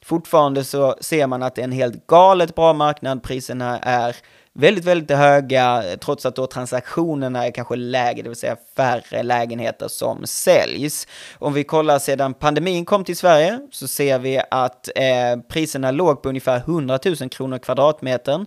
fortfarande 0.05 0.64
så 0.64 0.97
ser 1.01 1.27
man 1.27 1.43
att 1.43 1.55
det 1.55 1.61
är 1.62 1.64
en 1.64 1.73
helt 1.73 2.07
galet 2.07 2.55
bra 2.55 2.73
marknad, 2.73 3.23
priserna 3.23 3.79
är 3.79 4.17
väldigt, 4.53 4.85
väldigt 4.85 5.17
höga, 5.17 5.83
trots 6.01 6.27
att 6.27 6.37
då 6.37 6.47
transaktionerna 6.47 7.47
är 7.47 7.51
kanske 7.51 7.77
lägre, 7.77 8.23
det 8.23 8.29
vill 8.29 8.38
säga 8.38 8.57
färre 8.77 9.23
lägenheter 9.23 9.88
som 9.88 10.27
säljs. 10.27 11.07
Om 11.38 11.53
vi 11.53 11.64
kollar 11.64 11.99
sedan 11.99 12.35
pandemin 12.35 12.85
kom 12.85 13.05
till 13.05 13.17
Sverige 13.17 13.61
så 13.71 13.88
ser 13.88 14.19
vi 14.19 14.40
att 14.51 14.88
eh, 14.97 15.40
priserna 15.49 15.90
låg 15.90 16.23
på 16.23 16.29
ungefär 16.29 16.57
100 16.57 16.99
000 17.05 17.31
kronor 17.31 17.59
kvadratmetern 17.59 18.47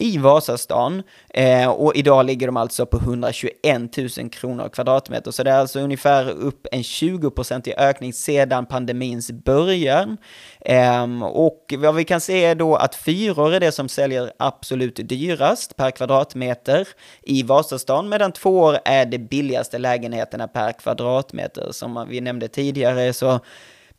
i 0.00 0.18
Vasastan. 0.18 1.02
Eh, 1.34 1.70
och 1.70 1.96
idag 1.96 2.26
ligger 2.26 2.46
de 2.46 2.56
alltså 2.56 2.86
på 2.86 2.96
121 2.96 3.96
000 4.18 4.30
kronor 4.30 4.68
kvadratmeter. 4.68 5.30
Så 5.30 5.42
det 5.42 5.50
är 5.50 5.58
alltså 5.58 5.80
ungefär 5.80 6.30
upp 6.30 6.66
en 6.72 6.82
20-procentig 6.82 7.74
ökning 7.78 8.12
sedan 8.12 8.66
pandemins 8.66 9.30
början. 9.30 10.16
Eh, 10.60 11.22
och 11.22 11.74
vad 11.78 11.94
vi 11.94 12.04
kan 12.04 12.20
se 12.20 12.44
är 12.44 12.54
då 12.54 12.76
att 12.76 12.94
fyror 12.94 13.54
är 13.54 13.60
det 13.60 13.72
som 13.72 13.88
säljer 13.88 14.32
absolut 14.38 14.96
dyrast 14.96 15.76
per 15.76 15.90
kvadratmeter 15.90 16.88
i 17.22 17.42
Vasastan, 17.42 18.08
medan 18.08 18.32
tvåor 18.32 18.78
är 18.84 19.06
det 19.06 19.18
billigaste 19.18 19.78
lägenheterna 19.78 20.48
per 20.48 20.72
kvadratmeter. 20.72 21.72
Som 21.72 22.06
vi 22.08 22.20
nämnde 22.20 22.48
tidigare 22.48 23.12
så 23.12 23.40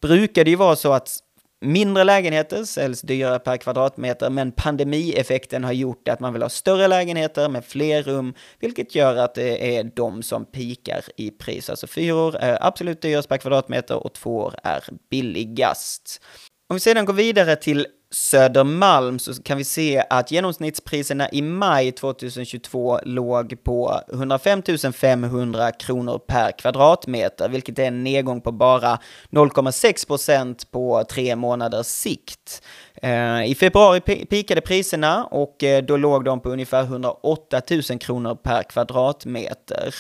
brukar 0.01 0.43
det 0.43 0.49
ju 0.49 0.55
vara 0.55 0.75
så 0.75 0.93
att 0.93 1.19
Mindre 1.65 2.03
lägenheter 2.03 2.63
säljs 2.63 3.01
dyrare 3.01 3.39
per 3.39 3.57
kvadratmeter, 3.57 4.29
men 4.29 4.51
pandemieffekten 4.51 5.63
har 5.63 5.71
gjort 5.71 6.07
att 6.07 6.19
man 6.19 6.33
vill 6.33 6.41
ha 6.41 6.49
större 6.49 6.87
lägenheter 6.87 7.49
med 7.49 7.65
fler 7.65 8.03
rum, 8.03 8.33
vilket 8.59 8.95
gör 8.95 9.15
att 9.15 9.35
det 9.35 9.77
är 9.77 9.83
de 9.83 10.23
som 10.23 10.45
pikar 10.45 11.03
i 11.17 11.31
pris. 11.31 11.69
Alltså 11.69 11.87
fyror 11.87 12.35
är 12.35 12.67
absolut 12.67 13.01
dyrast 13.01 13.29
per 13.29 13.37
kvadratmeter 13.37 13.95
och 14.05 14.13
tvåor 14.13 14.55
är 14.63 14.83
billigast. 15.09 16.21
Om 16.69 16.75
vi 16.75 16.79
sedan 16.79 17.05
går 17.05 17.13
vidare 17.13 17.55
till 17.55 17.87
Södermalm 18.13 19.19
så 19.19 19.43
kan 19.43 19.57
vi 19.57 19.63
se 19.63 20.03
att 20.09 20.31
genomsnittspriserna 20.31 21.29
i 21.31 21.41
maj 21.41 21.91
2022 21.91 22.99
låg 23.03 23.63
på 23.63 24.01
105 24.13 24.61
500 24.93 25.71
kronor 25.71 26.19
per 26.27 26.51
kvadratmeter, 26.51 27.49
vilket 27.49 27.79
är 27.79 27.83
en 27.83 28.03
nedgång 28.03 28.41
på 28.41 28.51
bara 28.51 28.99
0,6 29.29 30.07
procent 30.07 30.71
på 30.71 31.03
tre 31.09 31.35
månaders 31.35 31.85
sikt. 31.85 32.63
Eh, 33.01 33.45
I 33.45 33.55
februari 33.55 34.25
pikade 34.25 34.61
priserna 34.61 35.25
och 35.25 35.63
eh, 35.63 35.83
då 35.83 35.97
låg 35.97 36.25
de 36.25 36.39
på 36.39 36.49
ungefär 36.49 36.83
108 36.83 37.61
000 37.89 37.99
kronor 37.99 38.35
per 38.35 38.63
kvadratmeter. 38.63 39.95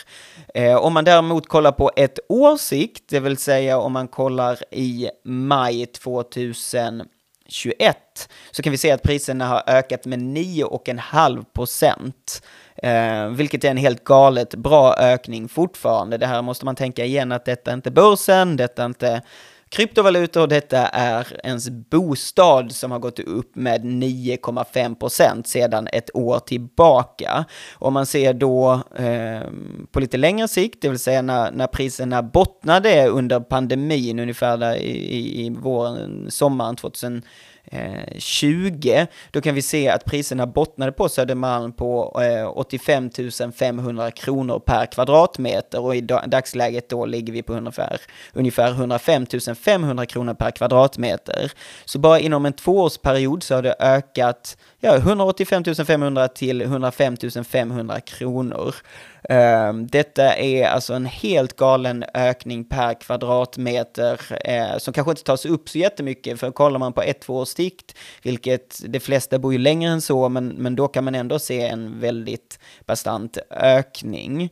Eh, 0.53 0.75
om 0.75 0.93
man 0.93 1.05
däremot 1.05 1.47
kollar 1.47 1.71
på 1.71 1.91
ett 1.95 2.19
års 2.29 2.59
sikt, 2.59 3.03
det 3.09 3.19
vill 3.19 3.37
säga 3.37 3.77
om 3.77 3.93
man 3.93 4.07
kollar 4.07 4.57
i 4.71 5.09
maj 5.23 5.85
2000 5.85 7.03
2021, 7.51 8.29
så 8.51 8.63
kan 8.63 8.71
vi 8.71 8.77
se 8.77 8.91
att 8.91 9.03
priserna 9.03 9.47
har 9.47 9.63
ökat 9.67 10.05
med 10.05 10.19
9,5 10.19 11.45
procent. 11.53 12.41
Eh, 12.75 13.27
vilket 13.27 13.63
är 13.63 13.69
en 13.69 13.77
helt 13.77 14.03
galet 14.03 14.55
bra 14.55 14.95
ökning 14.97 15.49
fortfarande. 15.49 16.17
Det 16.17 16.27
här 16.27 16.41
måste 16.41 16.65
man 16.65 16.75
tänka 16.75 17.05
igen 17.05 17.31
att 17.31 17.45
detta 17.45 17.71
är 17.71 17.75
inte 17.75 17.91
börsen, 17.91 18.57
detta 18.57 18.81
är 18.81 18.85
inte 18.85 19.21
kryptovalutor, 19.71 20.47
detta 20.47 20.87
är 20.87 21.39
ens 21.43 21.69
bostad 21.69 22.71
som 22.71 22.91
har 22.91 22.99
gått 22.99 23.19
upp 23.19 23.55
med 23.55 23.81
9,5 23.81 24.95
procent 24.95 25.47
sedan 25.47 25.87
ett 25.91 26.15
år 26.15 26.39
tillbaka. 26.39 27.45
Om 27.73 27.93
man 27.93 28.05
ser 28.05 28.33
då 28.33 28.81
eh, 28.95 29.41
på 29.91 29.99
lite 29.99 30.17
längre 30.17 30.47
sikt, 30.47 30.81
det 30.81 30.89
vill 30.89 30.99
säga 30.99 31.21
när, 31.21 31.51
när 31.51 31.67
priserna 31.67 32.23
bottnade 32.23 33.07
under 33.07 33.39
pandemin 33.39 34.19
ungefär 34.19 34.57
där 34.57 34.75
i, 34.75 34.91
i, 34.91 35.45
i 35.45 35.49
våren, 35.49 36.31
sommaren 36.31 36.75
2000 36.75 37.21
Eh, 37.63 38.17
20, 38.17 39.07
då 39.31 39.41
kan 39.41 39.55
vi 39.55 39.61
se 39.61 39.89
att 39.89 40.05
priserna 40.05 40.47
bottnade 40.47 40.91
på 40.91 41.09
Södermalm 41.09 41.73
på 41.73 42.21
eh, 42.21 42.57
85 42.57 43.09
500 43.57 44.11
kronor 44.11 44.59
per 44.59 44.85
kvadratmeter 44.85 45.81
och 45.81 45.95
i 45.95 46.01
dagsläget 46.01 46.89
då 46.89 47.05
ligger 47.05 47.33
vi 47.33 47.43
på 47.43 47.53
ungefär, 47.53 48.01
ungefär 48.33 48.71
105 48.71 49.25
500 49.63 50.05
kronor 50.05 50.33
per 50.33 50.51
kvadratmeter. 50.51 51.51
Så 51.85 51.99
bara 51.99 52.19
inom 52.19 52.45
en 52.45 52.53
tvåårsperiod 52.53 53.43
så 53.43 53.55
har 53.55 53.61
det 53.61 53.75
ökat 53.79 54.57
ja, 54.79 54.95
185 54.95 55.63
500 55.87 56.27
till 56.27 56.61
105 56.61 57.17
500 57.45 57.99
kronor. 57.99 58.75
Ehm, 59.29 59.87
detta 59.87 60.35
är 60.35 60.67
alltså 60.67 60.93
en 60.93 61.05
helt 61.05 61.55
galen 61.55 62.05
ökning 62.13 62.65
per 62.65 62.93
kvadratmeter 62.93 64.21
eh, 64.45 64.77
som 64.77 64.93
kanske 64.93 65.11
inte 65.11 65.23
tas 65.23 65.45
upp 65.45 65.69
så 65.69 65.77
jättemycket 65.77 66.39
för 66.39 66.51
kollar 66.51 66.79
man 66.79 66.93
på 66.93 67.01
ett, 67.01 67.21
två 67.21 67.37
års 67.37 67.47
sikt, 67.47 67.97
vilket 68.23 68.81
de 68.87 68.99
flesta 68.99 69.39
bor 69.39 69.53
ju 69.53 69.59
längre 69.59 69.91
än 69.91 70.01
så, 70.01 70.29
men, 70.29 70.47
men 70.47 70.75
då 70.75 70.87
kan 70.87 71.03
man 71.03 71.15
ändå 71.15 71.39
se 71.39 71.61
en 71.61 71.99
väldigt 71.99 72.59
bastant 72.85 73.37
ökning. 73.49 74.49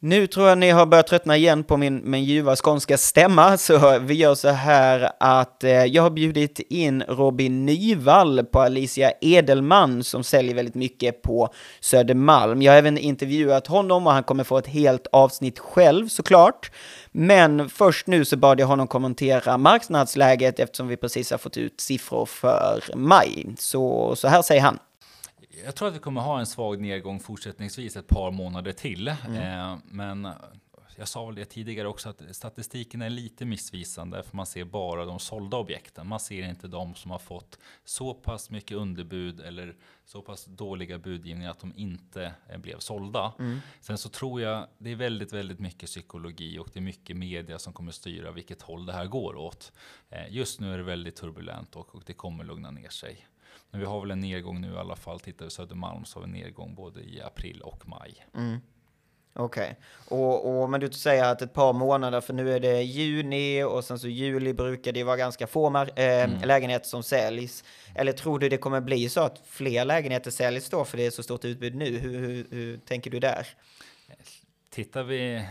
Nu 0.00 0.26
tror 0.26 0.48
jag 0.48 0.58
ni 0.58 0.70
har 0.70 0.86
börjat 0.86 1.06
tröttna 1.06 1.36
igen 1.36 1.64
på 1.64 1.76
min, 1.76 2.10
min 2.10 2.24
ljuva 2.24 2.56
skånska 2.56 2.98
stämma, 2.98 3.56
så 3.56 3.98
vi 3.98 4.14
gör 4.14 4.34
så 4.34 4.48
här 4.48 5.10
att 5.20 5.64
eh, 5.64 5.84
jag 5.84 6.02
har 6.02 6.10
bjudit 6.10 6.58
in 6.58 7.02
Robin 7.02 7.66
Nyvall 7.66 8.44
på 8.44 8.60
Alicia 8.60 9.12
Edelman 9.20 10.04
som 10.04 10.24
säljer 10.24 10.54
väldigt 10.54 10.74
mycket 10.74 11.22
på 11.22 11.52
Södermalm. 11.80 12.62
Jag 12.62 12.72
har 12.72 12.78
även 12.78 12.98
intervjuat 12.98 13.66
honom 13.66 14.06
och 14.06 14.12
han 14.12 14.22
kommer 14.22 14.44
få 14.44 14.58
ett 14.58 14.66
helt 14.66 15.06
avsnitt 15.12 15.58
själv 15.58 16.08
såklart. 16.08 16.70
Men 17.12 17.68
först 17.68 18.06
nu 18.06 18.24
så 18.24 18.36
bad 18.36 18.60
jag 18.60 18.66
honom 18.66 18.86
kommentera 18.86 19.58
marknadsläget 19.58 20.60
eftersom 20.60 20.88
vi 20.88 20.96
precis 20.96 21.30
har 21.30 21.38
fått 21.38 21.56
ut 21.56 21.80
siffror 21.80 22.26
för 22.26 22.82
maj. 22.94 23.46
Så, 23.58 24.16
så 24.16 24.28
här 24.28 24.42
säger 24.42 24.62
han 24.62 24.78
jag 25.64 25.74
tror 25.74 25.88
att 25.88 25.94
vi 25.94 25.98
kommer 25.98 26.20
ha 26.20 26.38
en 26.38 26.46
svag 26.46 26.80
nedgång 26.80 27.20
fortsättningsvis 27.20 27.96
ett 27.96 28.06
par 28.06 28.30
månader 28.30 28.72
till. 28.72 29.08
Mm. 29.08 29.36
Eh, 29.36 29.78
men 29.84 30.28
jag 30.98 31.08
sa 31.08 31.26
väl 31.26 31.34
det 31.34 31.44
tidigare 31.44 31.88
också 31.88 32.08
att 32.08 32.22
statistiken 32.30 33.02
är 33.02 33.10
lite 33.10 33.44
missvisande 33.44 34.22
för 34.22 34.36
man 34.36 34.46
ser 34.46 34.64
bara 34.64 35.04
de 35.04 35.18
sålda 35.18 35.56
objekten. 35.56 36.06
Man 36.06 36.20
ser 36.20 36.48
inte 36.48 36.68
de 36.68 36.94
som 36.94 37.10
har 37.10 37.18
fått 37.18 37.58
så 37.84 38.14
pass 38.14 38.50
mycket 38.50 38.76
underbud 38.76 39.40
eller 39.40 39.76
så 40.04 40.22
pass 40.22 40.44
dåliga 40.44 40.98
budgivningar 40.98 41.50
att 41.50 41.60
de 41.60 41.72
inte 41.76 42.34
eh, 42.48 42.58
blev 42.58 42.78
sålda. 42.78 43.32
Mm. 43.38 43.60
Sen 43.80 43.98
så 43.98 44.08
tror 44.08 44.40
jag 44.40 44.66
det 44.78 44.90
är 44.90 44.96
väldigt, 44.96 45.32
väldigt 45.32 45.58
mycket 45.58 45.86
psykologi 45.86 46.58
och 46.58 46.68
det 46.72 46.78
är 46.78 46.82
mycket 46.82 47.16
media 47.16 47.58
som 47.58 47.72
kommer 47.72 47.92
styra 47.92 48.32
vilket 48.32 48.62
håll 48.62 48.86
det 48.86 48.92
här 48.92 49.06
går 49.06 49.36
åt. 49.36 49.72
Eh, 50.10 50.34
just 50.34 50.60
nu 50.60 50.74
är 50.74 50.78
det 50.78 50.84
väldigt 50.84 51.16
turbulent 51.16 51.76
och, 51.76 51.94
och 51.94 52.02
det 52.06 52.12
kommer 52.12 52.44
lugna 52.44 52.70
ner 52.70 52.88
sig. 52.88 53.26
Men 53.70 53.80
vi 53.80 53.86
har 53.86 54.00
väl 54.00 54.10
en 54.10 54.20
nedgång 54.20 54.60
nu 54.60 54.72
i 54.72 54.76
alla 54.76 54.96
fall. 54.96 55.20
Tittar 55.20 55.44
vi 55.44 55.50
Södermalm 55.50 56.04
så 56.04 56.18
har 56.18 56.26
vi 56.26 56.32
en 56.32 56.44
nedgång 56.44 56.74
både 56.74 57.00
i 57.00 57.22
april 57.22 57.60
och 57.60 57.88
maj. 57.88 58.26
Mm. 58.34 58.60
Okej, 59.40 59.76
okay. 60.06 60.18
och, 60.18 60.62
och 60.62 60.70
men 60.70 60.80
du 60.80 60.90
säger 60.90 61.24
att 61.24 61.42
ett 61.42 61.52
par 61.52 61.72
månader, 61.72 62.20
för 62.20 62.34
nu 62.34 62.54
är 62.54 62.60
det 62.60 62.82
juni 62.82 63.62
och 63.62 63.84
sen 63.84 63.98
så 63.98 64.08
juli 64.08 64.52
brukar 64.52 64.92
det 64.92 65.04
vara 65.04 65.16
ganska 65.16 65.46
få 65.46 65.76
äh, 65.76 65.88
mm. 65.96 66.40
lägenheter 66.44 66.86
som 66.86 67.02
säljs. 67.02 67.64
Eller 67.94 68.12
tror 68.12 68.38
du 68.38 68.48
det 68.48 68.56
kommer 68.56 68.80
bli 68.80 69.08
så 69.08 69.20
att 69.20 69.42
fler 69.46 69.84
lägenheter 69.84 70.30
säljs 70.30 70.70
då, 70.70 70.84
för 70.84 70.96
det 70.96 71.06
är 71.06 71.10
så 71.10 71.22
stort 71.22 71.44
utbud 71.44 71.74
nu? 71.74 71.98
Hur, 71.98 72.18
hur, 72.18 72.46
hur 72.50 72.78
tänker 72.78 73.10
du 73.10 73.20
där? 73.20 73.46
Tittar 74.70 75.02
vi 75.02 75.44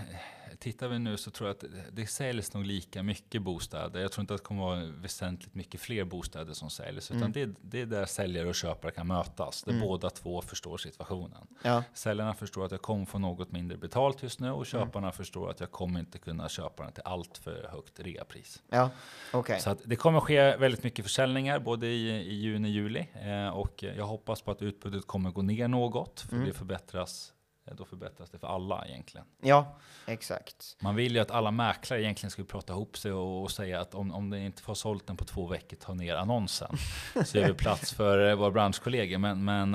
tittar 0.59 0.87
vi 0.87 0.99
nu 0.99 1.17
så 1.17 1.31
tror 1.31 1.49
jag 1.49 1.55
att 1.55 1.63
det 1.91 2.07
säljs 2.07 2.53
nog 2.53 2.65
lika 2.65 3.03
mycket 3.03 3.41
bostäder. 3.41 3.99
Jag 3.99 4.11
tror 4.11 4.21
inte 4.21 4.33
att 4.33 4.39
det 4.39 4.45
kommer 4.45 4.63
vara 4.63 4.85
väsentligt 4.85 5.55
mycket 5.55 5.81
fler 5.81 6.03
bostäder 6.03 6.53
som 6.53 6.69
säljs. 6.69 7.11
Utan 7.11 7.23
mm. 7.23 7.31
det, 7.31 7.55
det, 7.61 7.81
är 7.81 7.85
där 7.85 8.05
säljare 8.05 8.49
och 8.49 8.55
köpare 8.55 8.91
kan 8.91 9.07
mötas. 9.07 9.63
Där 9.63 9.71
mm. 9.71 9.87
båda 9.87 10.09
två 10.09 10.41
förstår 10.41 10.77
situationen. 10.77 11.47
Ja. 11.61 11.83
Säljarna 11.93 12.33
förstår 12.33 12.65
att 12.65 12.71
jag 12.71 12.81
kommer 12.81 13.05
få 13.05 13.19
något 13.19 13.51
mindre 13.51 13.77
betalt 13.77 14.23
just 14.23 14.39
nu. 14.39 14.47
Och 14.49 14.55
mm. 14.55 14.65
köparna 14.65 15.07
mm. 15.07 15.11
förstår 15.11 15.49
att 15.49 15.59
jag 15.59 15.71
kommer 15.71 15.99
inte 15.99 16.17
kunna 16.17 16.49
köpa 16.49 16.83
den 16.83 16.91
till 16.91 17.03
allt 17.05 17.37
för 17.37 17.67
högt 17.71 17.99
reapris. 17.99 18.63
Ja. 18.69 18.89
Okay. 19.33 19.59
Så 19.59 19.75
det 19.83 19.95
kommer 19.95 20.19
ske 20.19 20.57
väldigt 20.57 20.83
mycket 20.83 21.05
försäljningar 21.05 21.59
både 21.59 21.87
i, 21.87 22.09
i 22.09 22.33
juni 22.33 22.67
och 22.67 22.71
juli. 22.71 23.07
Eh, 23.13 23.49
och 23.49 23.83
jag 23.83 24.05
hoppas 24.05 24.41
på 24.41 24.51
att 24.51 24.61
utbudet 24.61 25.07
kommer 25.07 25.31
gå 25.31 25.41
ner 25.41 25.67
något. 25.67 26.19
För 26.19 26.35
mm. 26.35 26.47
det 26.47 26.53
förbättras 26.53 27.33
då 27.75 27.85
förbättras 27.85 28.29
det 28.29 28.39
för 28.39 28.47
alla 28.47 28.85
egentligen. 28.87 29.27
Ja, 29.41 29.77
exakt. 30.05 30.77
Man 30.79 30.95
vill 30.95 31.15
ju 31.15 31.21
att 31.21 31.31
alla 31.31 31.51
mäklare 31.51 32.01
egentligen 32.01 32.31
skulle 32.31 32.47
prata 32.47 32.73
ihop 32.73 32.97
sig 32.97 33.11
och, 33.11 33.43
och 33.43 33.51
säga 33.51 33.81
att 33.81 33.95
om, 33.95 34.11
om 34.11 34.29
den 34.29 34.41
inte 34.41 34.61
får 34.61 34.73
sålt 34.73 35.07
den 35.07 35.17
på 35.17 35.25
två 35.25 35.47
veckor, 35.47 35.77
ta 35.77 35.93
ner 35.93 36.15
annonsen. 36.15 36.77
så 37.25 37.37
ger 37.37 37.47
vi 37.47 37.53
plats 37.57 37.93
för 37.93 38.29
eh, 38.29 38.35
våra 38.35 38.51
branschkollegor. 38.51 39.17
Men, 39.17 39.45
men 39.45 39.73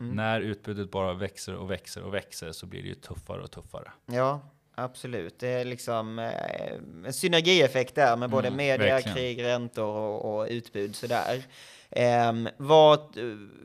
mm. 0.00 0.16
när 0.16 0.40
utbudet 0.40 0.90
bara 0.90 1.14
växer 1.14 1.54
och 1.54 1.70
växer 1.70 2.02
och 2.02 2.14
växer 2.14 2.52
så 2.52 2.66
blir 2.66 2.82
det 2.82 2.88
ju 2.88 2.94
tuffare 2.94 3.42
och 3.42 3.50
tuffare. 3.50 3.92
Ja, 4.06 4.40
absolut. 4.74 5.38
Det 5.38 5.48
är 5.48 5.64
liksom 5.64 6.18
eh, 6.18 7.06
en 7.06 7.12
synergieffekt 7.12 7.94
där 7.94 8.16
med 8.16 8.30
både 8.30 8.48
mm, 8.48 8.56
media, 8.56 8.94
verkligen. 8.94 9.16
krig, 9.16 9.42
räntor 9.42 9.96
och, 9.96 10.38
och 10.38 10.46
utbud 10.50 10.96
sådär. 10.96 11.44
Eh, 11.90 12.32
vad, 12.56 13.18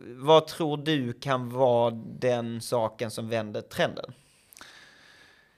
vad 0.07 0.47
tror 0.47 0.77
du 0.77 1.13
kan 1.13 1.49
vara 1.49 1.91
den 2.19 2.61
saken 2.61 3.11
som 3.11 3.29
vänder 3.29 3.61
trenden? 3.61 4.13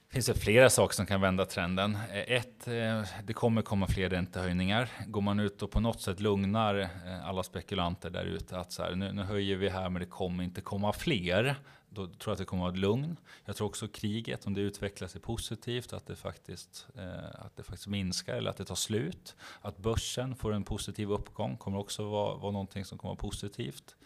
Det 0.08 0.14
finns 0.14 0.26
det 0.26 0.34
flera 0.34 0.70
saker 0.70 0.94
som 0.94 1.06
kan 1.06 1.20
vända 1.20 1.44
trenden. 1.44 1.94
Eh, 1.94 2.36
ett, 2.36 2.68
eh, 2.68 3.02
det 3.24 3.32
kommer 3.32 3.62
komma 3.62 3.86
fler 3.86 4.10
räntehöjningar. 4.10 4.88
Går 5.06 5.20
man 5.20 5.40
ut 5.40 5.62
och 5.62 5.70
på 5.70 5.80
något 5.80 6.00
sätt 6.00 6.20
lugnar 6.20 6.78
eh, 6.78 7.28
alla 7.28 7.42
spekulanter 7.42 8.10
där 8.10 8.24
ute 8.24 8.58
att 8.58 8.72
så 8.72 8.82
här, 8.82 8.94
nu, 8.94 9.12
nu 9.12 9.22
höjer 9.22 9.56
vi 9.56 9.68
här 9.68 9.88
men 9.88 10.00
det 10.00 10.08
kommer 10.08 10.44
inte 10.44 10.60
komma 10.60 10.92
fler 10.92 11.56
då 11.90 12.06
tror 12.06 12.16
jag 12.24 12.32
att 12.32 12.38
det 12.38 12.44
kommer 12.44 12.66
att 12.66 12.72
vara 12.72 12.80
lugn. 12.80 13.16
Jag 13.44 13.56
tror 13.56 13.66
också 13.66 13.88
kriget, 13.88 14.46
om 14.46 14.54
det 14.54 14.60
utvecklar 14.60 15.08
sig 15.08 15.20
positivt, 15.20 15.92
att 15.92 16.06
det 16.06 16.16
faktiskt, 16.16 16.86
eh, 16.94 17.44
att 17.44 17.56
det 17.56 17.62
faktiskt 17.62 17.86
minskar 17.86 18.34
eller 18.34 18.50
att 18.50 18.56
det 18.56 18.64
tar 18.64 18.74
slut. 18.74 19.36
Att 19.60 19.78
börsen 19.78 20.36
får 20.36 20.52
en 20.52 20.64
positiv 20.64 21.10
uppgång 21.10 21.56
kommer 21.56 21.78
också 21.78 22.08
vara, 22.08 22.36
vara 22.36 22.52
någonting 22.52 22.84
som 22.84 22.98
kommer 22.98 23.12
att 23.12 23.22
vara 23.22 23.30
positivt. 23.30 23.96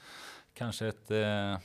Kanske 0.55 0.87
ett 0.87 1.11
eh, 1.11 1.59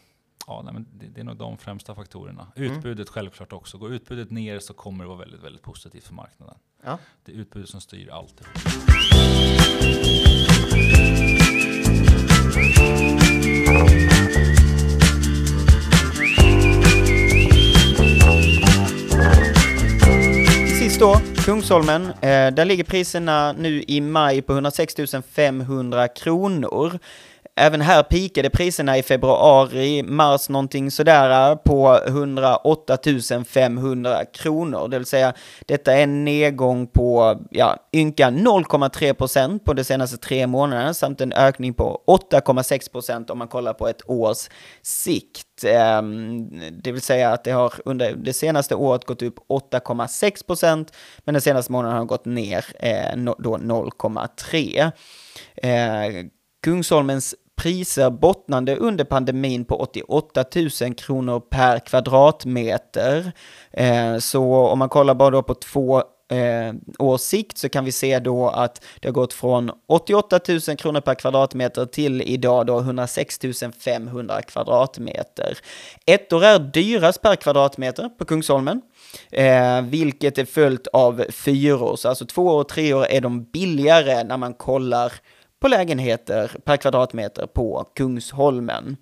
Ja, 0.49 0.61
nej, 0.61 0.73
men 0.73 0.87
det, 0.93 1.07
det, 1.07 1.19
är 1.21 1.23
nog 1.25 1.37
de 1.37 1.57
främsta 1.57 1.95
faktorerna. 1.95 2.47
Mm. 2.55 2.71
Utbudet 2.71 3.07
mm. 3.07 3.13
självklart 3.13 3.53
också. 3.53 3.77
Går 3.77 3.93
utbudet 3.93 4.31
ner 4.31 4.59
så 4.59 4.73
kommer 4.73 5.03
det 5.03 5.07
vara 5.07 5.19
väldigt, 5.19 5.43
väldigt 5.43 5.61
positivt 5.61 6.03
för 6.03 6.13
marknaden. 6.13 6.57
Ja. 6.83 6.99
Det 7.25 7.31
är 7.31 7.35
utbudet 7.35 7.69
som 7.69 7.81
styr 7.81 8.09
allt. 8.09 8.41
Då, 20.99 21.15
Kungsholmen. 21.45 22.05
Eh, 22.05 22.51
där 22.53 22.65
ligger 22.65 22.83
priserna 22.83 23.51
nu 23.51 23.83
i 23.87 24.01
maj 24.01 24.41
på 24.41 24.53
106 24.53 24.95
500 25.31 26.07
kronor 26.07 26.99
även 27.57 27.81
här 27.81 28.03
pikade 28.03 28.49
priserna 28.49 28.97
i 28.97 29.03
februari, 29.03 30.03
mars 30.03 30.49
någonting 30.49 30.91
sådär 30.91 31.51
eh, 31.51 31.55
på 31.55 31.99
108 32.07 32.97
500 33.47 34.25
kronor. 34.25 34.87
Det 34.87 34.97
vill 34.97 35.05
säga, 35.05 35.33
detta 35.65 35.93
är 35.93 36.03
en 36.03 36.25
nedgång 36.25 36.87
på 36.87 37.39
ja, 37.51 37.77
ynka 37.93 38.29
0,3 38.29 39.13
procent 39.13 39.65
på 39.65 39.73
de 39.73 39.83
senaste 39.83 40.17
tre 40.17 40.47
månaderna 40.47 40.93
samt 40.93 41.21
en 41.21 41.33
ökning 41.33 41.73
på 41.73 42.03
8,6 42.07 42.91
procent 42.91 43.29
om 43.29 43.37
man 43.37 43.47
kollar 43.47 43.73
på 43.73 43.87
ett 43.87 44.09
års 44.09 44.49
sikt. 44.81 45.63
Ehm, 45.65 46.49
det 46.83 46.91
vill 46.91 47.01
säga 47.01 47.29
att 47.31 47.43
det 47.43 47.51
har 47.51 47.73
under 47.85 48.15
det 48.15 48.33
senaste 48.33 48.75
året 48.75 49.05
gått 49.05 49.21
upp 49.21 49.39
8,6 49.49 50.45
procent, 50.47 50.93
men 51.19 51.33
den 51.33 51.41
senaste 51.41 51.71
månaden 51.71 51.97
har 51.97 52.05
gått 52.05 52.25
ner 52.25 52.65
eh, 52.79 53.17
då 53.37 53.57
0,3. 53.57 54.91
Ehm, 55.55 56.29
Kungsholmens 56.63 57.35
priser 57.57 58.09
bottnande 58.09 58.75
under 58.75 59.03
pandemin 59.03 59.65
på 59.65 59.75
88 59.75 60.43
000 60.81 60.93
kronor 60.95 61.39
per 61.39 61.79
kvadratmeter. 61.79 63.31
Eh, 63.71 64.17
så 64.17 64.67
om 64.67 64.79
man 64.79 64.89
kollar 64.89 65.15
bara 65.15 65.29
då 65.29 65.43
på 65.43 65.53
två 65.53 66.03
eh, 66.31 66.73
års 66.99 67.21
sikt 67.21 67.57
så 67.57 67.69
kan 67.69 67.85
vi 67.85 67.91
se 67.91 68.19
då 68.19 68.49
att 68.49 68.83
det 68.99 69.07
har 69.07 69.13
gått 69.13 69.33
från 69.33 69.71
88 69.87 70.39
000 70.47 70.77
kronor 70.77 71.01
per 71.01 71.15
kvadratmeter 71.15 71.85
till 71.85 72.21
idag 72.21 72.65
då 72.65 72.79
106 72.79 73.39
500 73.79 74.41
kvadratmeter. 74.41 75.57
Ettor 76.05 76.43
är 76.43 76.59
dyrast 76.59 77.21
per 77.21 77.35
kvadratmeter 77.35 78.09
på 78.09 78.25
Kungsholmen, 78.25 78.81
eh, 79.31 79.81
vilket 79.81 80.37
är 80.37 80.45
följt 80.45 80.87
av 80.87 81.25
fyror, 81.29 81.95
så 81.95 82.09
alltså 82.09 82.25
två 82.25 82.47
och 82.47 82.69
tre 82.69 82.93
år 82.93 83.05
är 83.05 83.21
de 83.21 83.43
billigare 83.43 84.23
när 84.23 84.37
man 84.37 84.53
kollar 84.53 85.13
på 85.59 85.67
lägenheter 85.67 86.51
per 86.65 86.77
kvadratmeter 86.77 87.47
på 87.47 87.89
Kungsholmen. 87.95 88.97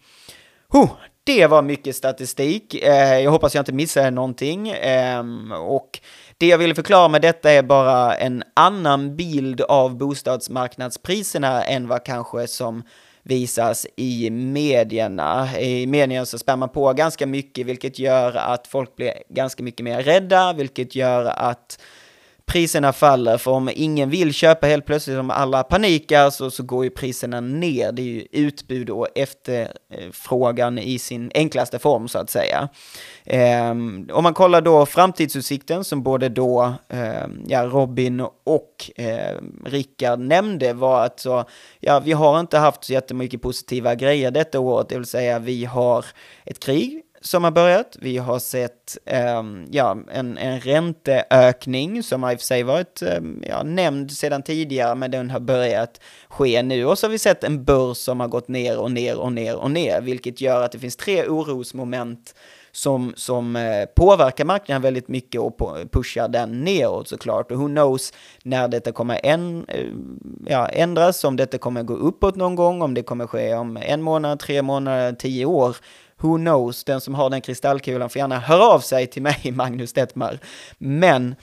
Huh, 0.74 0.90
det 1.24 1.48
var 1.48 1.62
mycket 1.62 1.96
statistik. 1.96 2.84
Eh, 2.84 3.20
jag 3.20 3.32
hoppas 3.32 3.56
jag 3.56 3.62
inte 3.62 3.74
missade 3.74 4.12
någonting. 4.12 4.70
Eh, 4.70 5.24
och 5.60 6.00
det 6.38 6.48
jag 6.48 6.58
ville 6.58 6.76
förklara 6.76 7.08
med 7.08 7.22
detta 7.22 7.52
är 7.52 7.64
bara 7.64 8.16
en 8.16 8.44
annan 8.54 9.16
bild 9.16 9.62
av 9.62 9.98
bostadsmarknadspriserna 9.98 11.64
än 11.64 11.88
vad 11.88 12.06
kanske 12.06 12.48
som 12.48 12.84
visas 13.24 13.88
i 13.96 14.30
medierna. 14.30 15.60
I 15.60 15.88
medierna 15.88 16.26
så 16.26 16.38
spär 16.38 16.56
man 16.56 16.70
på 16.70 16.94
ganska 16.94 17.26
mycket, 17.26 17.66
vilket 17.66 18.00
gör 18.00 18.36
att 18.36 18.68
folk 18.68 18.96
blir 18.96 19.14
ganska 19.30 19.64
mycket 19.64 19.84
mer 19.84 20.04
rädda, 20.04 20.54
vilket 20.54 20.96
gör 20.96 21.26
att 21.26 21.80
priserna 22.46 22.94
faller, 22.94 23.38
för 23.38 23.52
om 23.52 23.70
ingen 23.76 24.10
vill 24.10 24.34
köpa 24.34 24.68
helt 24.68 24.86
plötsligt, 24.86 25.18
om 25.18 25.30
alla 25.32 25.64
panikar, 25.64 26.30
så, 26.30 26.52
så 26.52 26.64
går 26.64 26.84
ju 26.84 26.90
priserna 26.90 27.42
ner. 27.42 27.92
Det 27.92 28.02
är 28.02 28.06
ju 28.06 28.26
utbud 28.32 28.90
och 28.90 29.08
efterfrågan 29.16 30.80
i 30.80 31.00
sin 31.00 31.32
enklaste 31.34 31.80
form, 31.80 32.08
så 32.08 32.20
att 32.20 32.30
säga. 32.30 32.70
Eh, 33.24 33.72
om 34.12 34.24
man 34.24 34.34
kollar 34.34 34.62
då 34.62 34.86
framtidsutsikten, 34.86 35.84
som 35.84 36.04
både 36.04 36.30
då 36.30 36.74
eh, 36.90 37.28
ja, 37.48 37.66
Robin 37.66 38.20
och 38.44 38.92
eh, 38.96 39.38
Rickard 39.66 40.20
nämnde, 40.20 40.74
var 40.74 41.06
att 41.06 41.20
så, 41.20 41.44
ja, 41.80 42.00
vi 42.00 42.12
har 42.12 42.40
inte 42.40 42.58
haft 42.58 42.84
så 42.84 42.94
jättemycket 42.94 43.42
positiva 43.42 43.96
grejer 43.96 44.32
detta 44.32 44.60
året, 44.60 44.90
det 44.90 44.96
vill 44.96 45.06
säga 45.06 45.40
vi 45.40 45.66
har 45.66 46.06
ett 46.46 46.60
krig, 46.60 47.02
som 47.26 47.44
har 47.44 47.52
börjat. 47.52 47.98
Vi 48.00 48.18
har 48.18 48.40
sett 48.40 48.98
um, 49.38 49.68
ja, 49.72 49.98
en, 50.12 50.38
en 50.38 50.60
ränteökning 50.60 52.04
som 52.04 52.24
har 52.24 52.32
i 52.32 52.36
och 52.36 52.40
för 52.40 52.46
sig 52.46 52.64
varit 52.64 53.02
um, 53.18 53.44
ja, 53.48 53.64
nämnd 53.64 54.12
sedan 54.12 54.44
tidigare, 54.44 54.96
men 54.96 55.12
den 55.12 55.30
har 55.30 55.40
börjat 55.40 56.02
ske 56.30 56.64
nu. 56.64 56.86
Och 56.86 57.00
så 57.00 57.08
har 57.08 57.12
vi 57.12 57.20
sett 57.20 57.44
en 57.44 57.64
börs 57.64 57.98
som 57.98 58.20
har 58.20 58.28
gått 58.28 58.48
ner 58.48 58.78
och 58.78 58.92
ner 58.92 59.18
och 59.18 59.34
ner 59.34 59.56
och 59.56 59.72
ner, 59.72 60.02
vilket 60.02 60.42
gör 60.42 60.62
att 60.62 60.72
det 60.72 60.80
finns 60.80 60.96
tre 60.96 61.28
orosmoment 61.28 62.36
som, 62.72 63.14
som 63.16 63.56
eh, 63.56 63.86
påverkar 63.96 64.46
marknaden 64.46 64.82
väldigt 64.82 65.08
mycket 65.08 65.42
och 65.42 65.58
pushar 65.92 66.28
den 66.28 66.64
neråt 66.64 67.08
såklart. 67.08 67.52
Och 67.52 67.58
who 67.58 67.68
knows 67.68 68.14
när 68.44 68.68
detta 68.68 68.92
kommer 68.92 69.20
en, 69.24 69.66
eh, 69.68 69.86
ja, 70.48 70.68
ändras, 70.68 71.24
om 71.24 71.36
detta 71.36 71.58
kommer 71.58 71.84
gå 71.84 71.94
uppåt 71.94 72.36
någon 72.36 72.56
gång, 72.56 72.82
om 72.82 72.94
det 72.94 73.04
kommer 73.04 73.28
ske 73.28 73.56
om 73.56 73.78
en 73.78 74.02
månad, 74.02 74.40
tre 74.40 74.62
månader, 74.62 75.14
tio 75.14 75.46
år 75.46 75.76
who 76.22 76.38
knows, 76.38 76.84
den 76.84 77.02
som 77.02 77.16
har 77.16 77.30
den 77.30 77.42
kristallkulan 77.42 78.10
får 78.10 78.20
gärna 78.20 78.40
höra 78.40 78.64
av 78.64 78.80
sig 78.80 79.08
till 79.08 79.22
mig, 79.22 79.52
Magnus 79.56 79.94
Detmar. 79.94 80.40
Men 80.78 81.36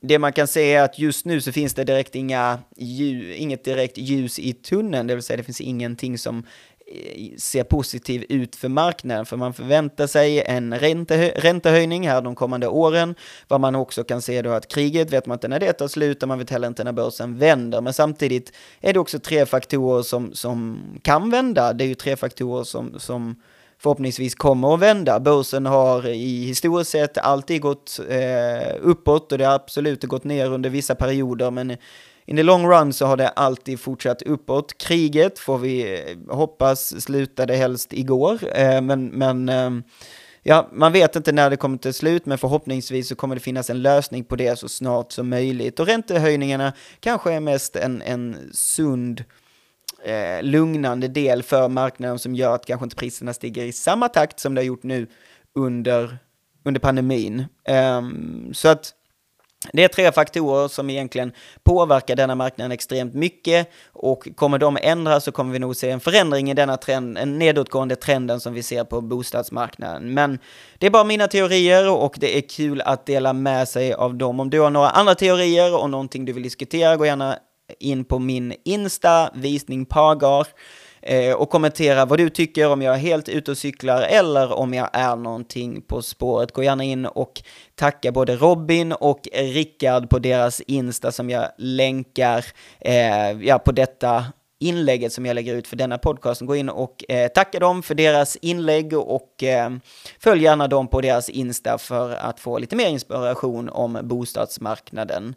det 0.00 0.18
man 0.18 0.32
kan 0.32 0.46
se 0.46 0.72
är 0.72 0.82
att 0.82 0.98
just 0.98 1.24
nu 1.24 1.40
så 1.40 1.52
finns 1.52 1.74
det 1.74 1.84
direkt 1.84 2.14
inga, 2.14 2.58
inget 2.76 3.64
direkt 3.64 3.98
ljus 3.98 4.38
i 4.38 4.52
tunneln, 4.52 5.06
det 5.06 5.14
vill 5.14 5.22
säga 5.22 5.36
det 5.36 5.42
finns 5.42 5.60
ingenting 5.60 6.18
som 6.18 6.46
eh, 6.86 7.36
ser 7.38 7.64
positiv 7.64 8.24
ut 8.28 8.56
för 8.56 8.68
marknaden, 8.68 9.26
för 9.26 9.36
man 9.36 9.54
förväntar 9.54 10.06
sig 10.06 10.42
en 10.42 10.78
räntehö 10.78 11.30
räntehöjning 11.36 12.08
här 12.08 12.22
de 12.22 12.34
kommande 12.34 12.68
åren. 12.68 13.14
Vad 13.48 13.60
man 13.60 13.74
också 13.74 14.04
kan 14.04 14.22
se 14.22 14.42
då 14.42 14.50
att 14.50 14.68
kriget 14.68 15.10
vet 15.10 15.26
man 15.26 15.36
inte 15.36 15.48
när 15.48 15.60
det 15.60 15.72
tar 15.72 15.88
slut 15.88 16.22
och 16.22 16.28
man 16.28 16.38
vet 16.38 16.50
heller 16.50 16.68
inte 16.68 16.84
när 16.84 16.92
börsen 16.92 17.38
vänder. 17.38 17.80
Men 17.80 17.92
samtidigt 17.92 18.52
är 18.80 18.92
det 18.92 19.00
också 19.00 19.18
tre 19.18 19.46
faktorer 19.46 20.02
som, 20.02 20.34
som 20.34 20.78
kan 21.02 21.30
vända. 21.30 21.72
Det 21.72 21.84
är 21.84 21.88
ju 21.88 21.94
tre 21.94 22.16
faktorer 22.16 22.64
som, 22.64 23.00
som 23.00 23.36
förhoppningsvis 23.78 24.34
kommer 24.34 24.74
att 24.74 24.80
vända. 24.80 25.20
Börsen 25.20 25.66
har 25.66 26.06
i 26.06 26.46
historiskt 26.46 26.90
sett 26.90 27.18
alltid 27.18 27.60
gått 27.60 28.00
eh, 28.08 28.76
uppåt 28.80 29.32
och 29.32 29.38
det 29.38 29.44
har 29.44 29.54
absolut 29.54 30.04
gått 30.04 30.24
ner 30.24 30.52
under 30.52 30.70
vissa 30.70 30.94
perioder, 30.94 31.50
men 31.50 31.76
in 32.26 32.36
the 32.36 32.42
long 32.42 32.66
run 32.66 32.92
så 32.92 33.06
har 33.06 33.16
det 33.16 33.28
alltid 33.28 33.80
fortsatt 33.80 34.22
uppåt. 34.22 34.78
Kriget 34.78 35.38
får 35.38 35.58
vi 35.58 36.00
eh, 36.00 36.34
hoppas 36.34 37.02
slutade 37.02 37.56
helst 37.56 37.92
igår, 37.92 38.38
eh, 38.54 38.80
men, 38.80 39.06
men 39.06 39.48
eh, 39.48 39.70
ja, 40.42 40.68
man 40.72 40.92
vet 40.92 41.16
inte 41.16 41.32
när 41.32 41.50
det 41.50 41.56
kommer 41.56 41.78
till 41.78 41.94
slut, 41.94 42.26
men 42.26 42.38
förhoppningsvis 42.38 43.08
så 43.08 43.14
kommer 43.14 43.34
det 43.34 43.40
finnas 43.40 43.70
en 43.70 43.82
lösning 43.82 44.24
på 44.24 44.36
det 44.36 44.58
så 44.58 44.68
snart 44.68 45.12
som 45.12 45.28
möjligt. 45.28 45.80
Och 45.80 45.86
räntehöjningarna 45.86 46.72
kanske 47.00 47.32
är 47.32 47.40
mest 47.40 47.76
en, 47.76 48.02
en 48.02 48.36
sund 48.52 49.24
eh, 50.04 50.42
lugnande 50.42 51.08
del 51.08 51.42
för 51.42 51.68
marknaden 51.68 52.18
som 52.18 52.34
gör 52.34 52.54
att 52.54 52.66
kanske 52.66 52.84
inte 52.84 52.96
priserna 52.96 53.34
stiger 53.34 53.64
i 53.64 53.72
samma 53.72 54.08
takt 54.08 54.40
som 54.40 54.54
det 54.54 54.60
har 54.60 54.66
gjort 54.66 54.82
nu 54.82 55.06
under, 55.54 56.18
under 56.64 56.80
pandemin. 56.80 57.44
Um, 57.68 58.50
så 58.54 58.68
att 58.68 58.94
det 59.72 59.84
är 59.84 59.88
tre 59.88 60.12
faktorer 60.12 60.68
som 60.68 60.90
egentligen 60.90 61.32
påverkar 61.62 62.16
denna 62.16 62.34
marknaden 62.34 62.72
extremt 62.72 63.14
mycket 63.14 63.70
och 63.92 64.28
kommer 64.36 64.58
de 64.58 64.78
ändras 64.82 65.24
så 65.24 65.32
kommer 65.32 65.52
vi 65.52 65.58
nog 65.58 65.76
se 65.76 65.90
en 65.90 66.00
förändring 66.00 66.50
i 66.50 66.54
denna 66.54 66.76
trend, 66.76 67.18
en 67.18 67.38
nedåtgående 67.38 67.96
trenden 67.96 68.40
som 68.40 68.54
vi 68.54 68.62
ser 68.62 68.84
på 68.84 69.00
bostadsmarknaden. 69.00 70.14
Men 70.14 70.38
det 70.78 70.86
är 70.86 70.90
bara 70.90 71.04
mina 71.04 71.28
teorier 71.28 71.90
och 71.90 72.16
det 72.20 72.38
är 72.38 72.40
kul 72.40 72.80
att 72.80 73.06
dela 73.06 73.32
med 73.32 73.68
sig 73.68 73.92
av 73.92 74.14
dem. 74.14 74.40
Om 74.40 74.50
du 74.50 74.60
har 74.60 74.70
några 74.70 74.90
andra 74.90 75.14
teorier 75.14 75.80
och 75.82 75.90
någonting 75.90 76.24
du 76.24 76.32
vill 76.32 76.42
diskutera, 76.42 76.96
gå 76.96 77.06
gärna 77.06 77.38
in 77.78 78.04
på 78.04 78.18
min 78.18 78.54
Insta, 78.64 79.30
visning 79.34 79.86
Pagar, 79.86 80.46
eh, 81.02 81.32
och 81.34 81.50
kommentera 81.50 82.04
vad 82.04 82.18
du 82.18 82.30
tycker, 82.30 82.72
om 82.72 82.82
jag 82.82 82.94
är 82.94 82.98
helt 82.98 83.28
ute 83.28 83.50
och 83.50 83.58
cyklar 83.58 84.02
eller 84.02 84.52
om 84.52 84.74
jag 84.74 84.90
är 84.92 85.16
någonting 85.16 85.82
på 85.82 86.02
spåret. 86.02 86.52
Gå 86.52 86.62
gärna 86.62 86.84
in 86.84 87.06
och 87.06 87.42
tacka 87.74 88.12
både 88.12 88.36
Robin 88.36 88.92
och 88.92 89.28
Rickard 89.32 90.10
på 90.10 90.18
deras 90.18 90.60
Insta 90.60 91.12
som 91.12 91.30
jag 91.30 91.48
länkar 91.58 92.44
eh, 92.80 93.30
ja, 93.42 93.58
på 93.58 93.72
detta 93.72 94.24
inlägget 94.58 95.12
som 95.12 95.26
jag 95.26 95.34
lägger 95.34 95.54
ut 95.54 95.66
för 95.66 95.76
denna 95.76 95.98
podcast. 95.98 96.40
Gå 96.40 96.56
in 96.56 96.68
och 96.68 97.04
eh, 97.10 97.28
tacka 97.28 97.58
dem 97.58 97.82
för 97.82 97.94
deras 97.94 98.36
inlägg 98.36 98.92
och 98.92 99.42
eh, 99.42 99.70
följ 100.20 100.42
gärna 100.42 100.68
dem 100.68 100.88
på 100.88 101.00
deras 101.00 101.28
Insta 101.28 101.78
för 101.78 102.10
att 102.10 102.40
få 102.40 102.58
lite 102.58 102.76
mer 102.76 102.88
inspiration 102.88 103.68
om 103.68 103.98
bostadsmarknaden. 104.02 105.34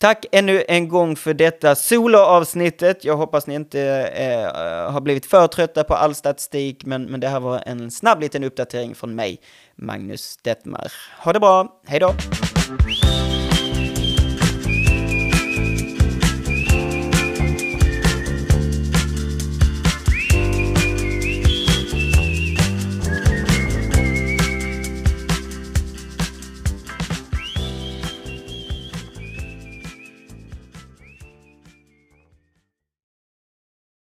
Tack 0.00 0.26
ännu 0.32 0.64
en 0.68 0.88
gång 0.88 1.16
för 1.16 1.34
detta 1.34 1.74
soloavsnittet. 1.74 3.04
Jag 3.04 3.16
hoppas 3.16 3.46
ni 3.46 3.54
inte 3.54 3.80
eh, 4.14 4.44
eh, 4.44 4.92
har 4.92 5.00
blivit 5.00 5.26
för 5.26 5.46
trötta 5.46 5.84
på 5.84 5.94
all 5.94 6.14
statistik, 6.14 6.84
men, 6.84 7.04
men 7.04 7.20
det 7.20 7.28
här 7.28 7.40
var 7.40 7.62
en 7.66 7.90
snabb 7.90 8.20
liten 8.20 8.44
uppdatering 8.44 8.94
från 8.94 9.14
mig, 9.14 9.40
Magnus 9.76 10.36
Detmar. 10.36 10.92
Ha 11.24 11.32
det 11.32 11.40
bra, 11.40 11.80
hej 11.86 12.00
då! 12.00 12.14